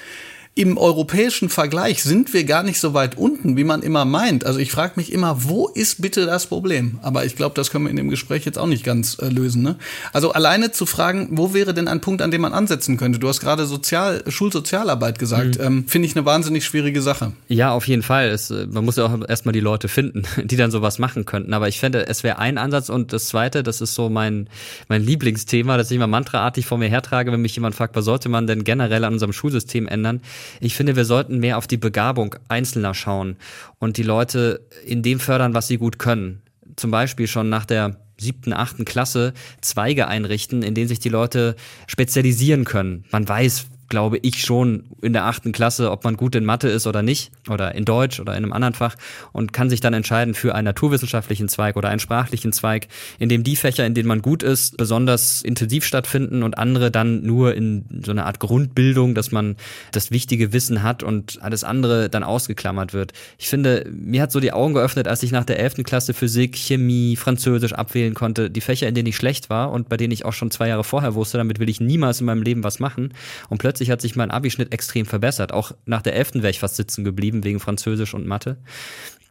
[0.58, 4.46] im europäischen Vergleich sind wir gar nicht so weit unten, wie man immer meint.
[4.46, 6.98] Also ich frage mich immer, wo ist bitte das Problem?
[7.02, 9.64] Aber ich glaube, das können wir in dem Gespräch jetzt auch nicht ganz äh, lösen.
[9.64, 9.76] Ne?
[10.14, 13.20] Also alleine zu fragen, wo wäre denn ein Punkt, an dem man ansetzen könnte?
[13.20, 15.60] Du hast gerade Sozial Schulsozialarbeit gesagt.
[15.60, 15.66] Mhm.
[15.66, 17.34] Ähm, Finde ich eine wahnsinnig schwierige Sache.
[17.50, 18.30] Ja, auf jeden Fall.
[18.30, 21.54] Es, äh, man muss ja auch erstmal die Leute finden, die dann sowas machen könnten.
[21.54, 24.48] Aber ich fände, es wäre ein Ansatz und das zweite, das ist so mein,
[24.88, 28.30] mein Lieblingsthema, das ich immer mantraartig vor mir hertrage, wenn mich jemand fragt, was sollte
[28.30, 30.22] man denn generell an unserem Schulsystem ändern?
[30.60, 33.38] Ich finde, wir sollten mehr auf die Begabung Einzelner schauen
[33.80, 36.42] und die Leute in dem fördern, was sie gut können.
[36.76, 41.56] Zum Beispiel schon nach der siebten, achten Klasse Zweige einrichten, in denen sich die Leute
[41.88, 43.06] spezialisieren können.
[43.12, 46.88] Man weiß, glaube ich, schon in der achten Klasse, ob man gut in Mathe ist
[46.88, 48.96] oder nicht oder in Deutsch oder in einem anderen Fach
[49.32, 52.88] und kann sich dann entscheiden für einen naturwissenschaftlichen Zweig oder einen sprachlichen Zweig,
[53.20, 57.24] in dem die Fächer, in denen man gut ist, besonders intensiv stattfinden und andere dann
[57.24, 59.56] nur in so einer Art Grundbildung, dass man
[59.92, 63.14] das wichtige Wissen hat und alles andere dann ausgeklammert wird.
[63.38, 66.56] Ich finde, mir hat so die Augen geöffnet, als ich nach der elften Klasse Physik,
[66.58, 70.26] Chemie, Französisch abwählen konnte, die Fächer, in denen ich schlecht war und bei denen ich
[70.26, 73.14] auch schon zwei Jahre vorher wusste, damit will ich niemals in meinem Leben was machen
[73.50, 75.52] und plötzlich plötzlich hat sich mein Abischnitt extrem verbessert.
[75.52, 76.36] Auch nach der 11.
[76.36, 78.56] wäre ich fast sitzen geblieben wegen Französisch und Mathe.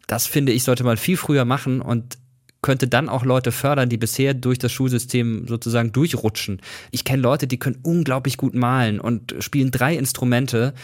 [0.07, 2.19] Das finde ich, sollte man viel früher machen und
[2.61, 6.61] könnte dann auch Leute fördern, die bisher durch das Schulsystem sozusagen durchrutschen.
[6.91, 10.75] Ich kenne Leute, die können unglaublich gut malen und spielen drei Instrumente,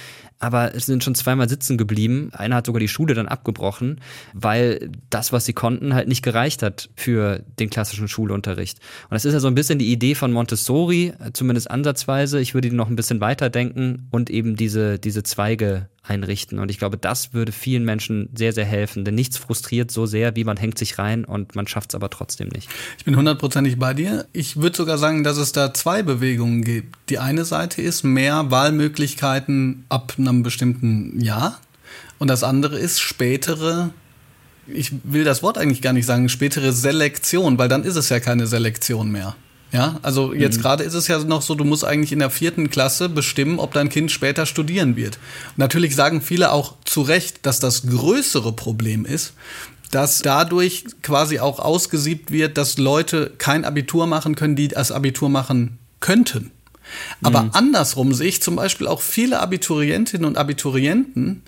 [0.40, 2.30] aber es sind schon zweimal sitzen geblieben.
[2.32, 4.00] Einer hat sogar die Schule dann abgebrochen,
[4.32, 8.78] weil das, was sie konnten, halt nicht gereicht hat für den klassischen Schulunterricht.
[9.04, 12.40] Und das ist ja so ein bisschen die Idee von Montessori, zumindest ansatzweise.
[12.40, 16.58] Ich würde die noch ein bisschen weiterdenken und eben diese, diese Zweige einrichten.
[16.58, 19.04] Und ich glaube, das würde vielen Menschen sehr, sehr helfen.
[19.04, 22.10] Denn nichts frustriert so sehr, wie man hängt sich rein und man schafft es aber
[22.10, 22.68] trotzdem nicht.
[22.98, 24.26] Ich bin hundertprozentig bei dir.
[24.32, 26.96] Ich würde sogar sagen, dass es da zwei Bewegungen gibt.
[27.10, 31.60] Die eine Seite ist mehr Wahlmöglichkeiten ab einer einem bestimmten Jahr.
[32.18, 33.90] Und das andere ist spätere,
[34.66, 38.20] ich will das Wort eigentlich gar nicht sagen, spätere Selektion, weil dann ist es ja
[38.20, 39.36] keine Selektion mehr.
[39.72, 40.62] Ja, also jetzt mhm.
[40.62, 43.72] gerade ist es ja noch so, du musst eigentlich in der vierten Klasse bestimmen, ob
[43.72, 45.16] dein Kind später studieren wird.
[45.50, 49.34] Und natürlich sagen viele auch zu Recht, dass das größere Problem ist,
[49.92, 55.28] dass dadurch quasi auch ausgesiebt wird, dass Leute kein Abitur machen können, die das Abitur
[55.28, 56.50] machen könnten.
[57.22, 57.50] Aber mhm.
[57.52, 61.42] andersrum sehe ich zum Beispiel auch viele Abiturientinnen und Abiturienten,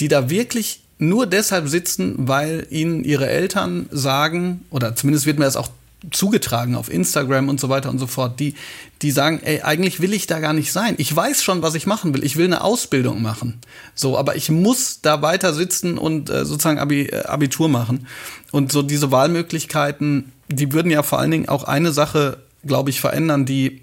[0.00, 5.44] die da wirklich nur deshalb sitzen, weil ihnen ihre Eltern sagen, oder zumindest wird mir
[5.44, 5.68] das auch
[6.10, 8.54] zugetragen auf Instagram und so weiter und so fort, die,
[9.02, 10.94] die sagen, ey, eigentlich will ich da gar nicht sein.
[10.98, 12.24] Ich weiß schon, was ich machen will.
[12.24, 13.58] Ich will eine Ausbildung machen.
[13.94, 18.06] So, aber ich muss da weiter sitzen und äh, sozusagen Abi, äh, Abitur machen.
[18.52, 23.00] Und so diese Wahlmöglichkeiten, die würden ja vor allen Dingen auch eine Sache, glaube ich,
[23.00, 23.82] verändern, die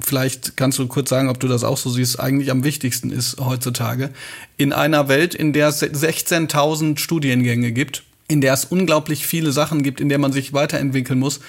[0.00, 3.38] vielleicht kannst du kurz sagen, ob du das auch so siehst, eigentlich am wichtigsten ist
[3.40, 4.10] heutzutage.
[4.56, 9.82] In einer Welt, in der es 16.000 Studiengänge gibt, in der es unglaublich viele Sachen
[9.82, 11.40] gibt, in der man sich weiterentwickeln muss,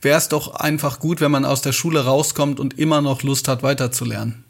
[0.00, 3.48] wäre es doch einfach gut, wenn man aus der Schule rauskommt und immer noch Lust
[3.48, 4.44] hat, weiterzulernen.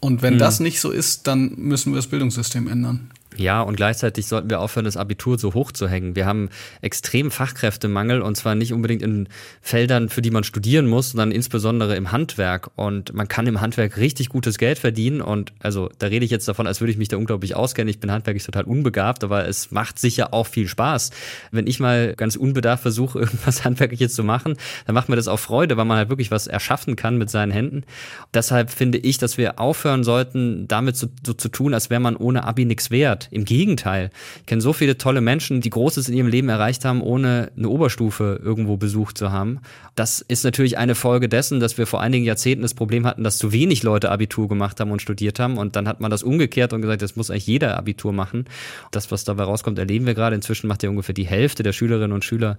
[0.00, 0.38] Und wenn hm.
[0.38, 3.10] das nicht so ist, dann müssen wir das Bildungssystem ändern.
[3.36, 6.16] Ja, und gleichzeitig sollten wir aufhören, das Abitur so hoch zu hängen.
[6.16, 6.48] Wir haben
[6.80, 9.28] extrem Fachkräftemangel und zwar nicht unbedingt in
[9.60, 12.70] Feldern, für die man studieren muss, sondern insbesondere im Handwerk.
[12.76, 15.20] Und man kann im Handwerk richtig gutes Geld verdienen.
[15.20, 17.90] Und also da rede ich jetzt davon, als würde ich mich da unglaublich auskennen.
[17.90, 21.10] Ich bin handwerklich total unbegabt, aber es macht sicher auch viel Spaß.
[21.50, 24.56] Wenn ich mal ganz unbedarft versuche, irgendwas Handwerkliches zu machen,
[24.86, 27.52] dann macht mir das auch Freude, weil man halt wirklich was erschaffen kann mit seinen
[27.52, 27.84] Händen.
[28.32, 32.16] Deshalb finde ich, dass wir aufhören sollten, damit so, so zu tun, als wäre man
[32.16, 33.25] ohne Abi nichts wert.
[33.30, 34.10] Im Gegenteil.
[34.40, 37.68] Ich kenne so viele tolle Menschen, die Großes in ihrem Leben erreicht haben, ohne eine
[37.68, 39.60] Oberstufe irgendwo besucht zu haben.
[39.94, 43.38] Das ist natürlich eine Folge dessen, dass wir vor einigen Jahrzehnten das Problem hatten, dass
[43.38, 45.58] zu wenig Leute Abitur gemacht haben und studiert haben.
[45.58, 48.44] Und dann hat man das umgekehrt und gesagt, das muss eigentlich jeder Abitur machen.
[48.90, 50.36] Das, was dabei rauskommt, erleben wir gerade.
[50.36, 52.58] Inzwischen macht ja ungefähr die Hälfte der Schülerinnen und Schüler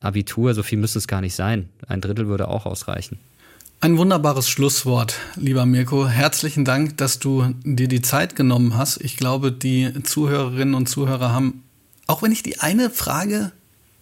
[0.00, 0.54] Abitur.
[0.54, 1.68] So viel müsste es gar nicht sein.
[1.86, 3.18] Ein Drittel würde auch ausreichen.
[3.80, 6.08] Ein wunderbares Schlusswort, lieber Mirko.
[6.08, 9.00] Herzlichen Dank, dass du dir die Zeit genommen hast.
[9.00, 11.62] Ich glaube, die Zuhörerinnen und Zuhörer haben,
[12.08, 13.52] auch wenn ich die eine Frage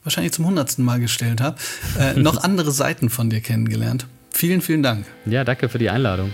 [0.03, 1.59] wahrscheinlich zum hundertsten Mal gestellt habe,
[2.01, 4.07] äh, noch andere Seiten von dir kennengelernt.
[4.31, 5.05] Vielen, vielen Dank.
[5.27, 6.33] Ja, danke für die Einladung.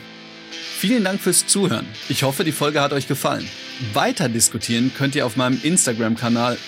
[0.78, 1.86] Vielen Dank fürs Zuhören.
[2.08, 3.48] Ich hoffe, die Folge hat euch gefallen.
[3.92, 6.58] Weiter diskutieren könnt ihr auf meinem Instagram-Kanal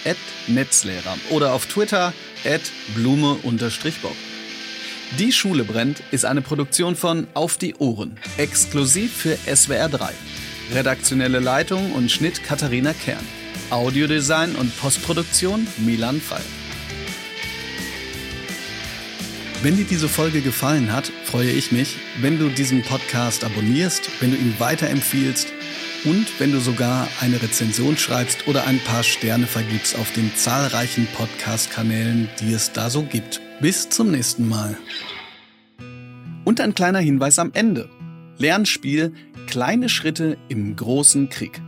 [0.49, 2.13] @netzlehrer oder auf Twitter
[2.97, 4.34] @blume_bock.
[5.19, 10.11] Die Schule brennt ist eine Produktion von Auf die Ohren, exklusiv für SWR 3.
[10.73, 13.25] Redaktionelle Leitung und Schnitt Katharina Kern.
[13.71, 16.43] Audiodesign und Postproduktion Milan Fall.
[19.63, 24.33] Wenn dir diese Folge gefallen hat, freue ich mich, wenn du diesen Podcast abonnierst, wenn
[24.33, 25.53] du ihn weiterempfiehlst
[26.05, 31.07] und wenn du sogar eine Rezension schreibst oder ein paar Sterne vergibst auf den zahlreichen
[31.15, 33.41] Podcast-Kanälen, die es da so gibt.
[33.65, 34.77] Bis zum nächsten Mal.
[36.45, 37.89] Und ein kleiner Hinweis am Ende.
[38.37, 39.15] Lernspiel
[39.47, 41.63] Kleine Schritte im großen Krieg.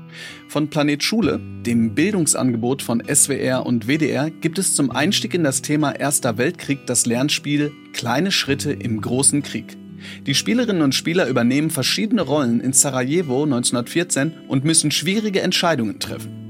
[0.46, 5.62] Von Planet Schule, dem Bildungsangebot von SWR und WDR, gibt es zum Einstieg in das
[5.62, 9.78] Thema Erster Weltkrieg das Lernspiel Kleine Schritte im großen Krieg.
[10.26, 16.45] Die Spielerinnen und Spieler übernehmen verschiedene Rollen in Sarajevo 1914 und müssen schwierige Entscheidungen treffen.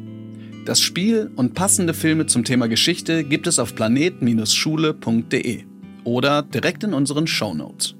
[0.66, 5.62] Das Spiel und passende Filme zum Thema Geschichte gibt es auf planet-schule.de
[6.02, 7.94] oder direkt in unseren Show Notes.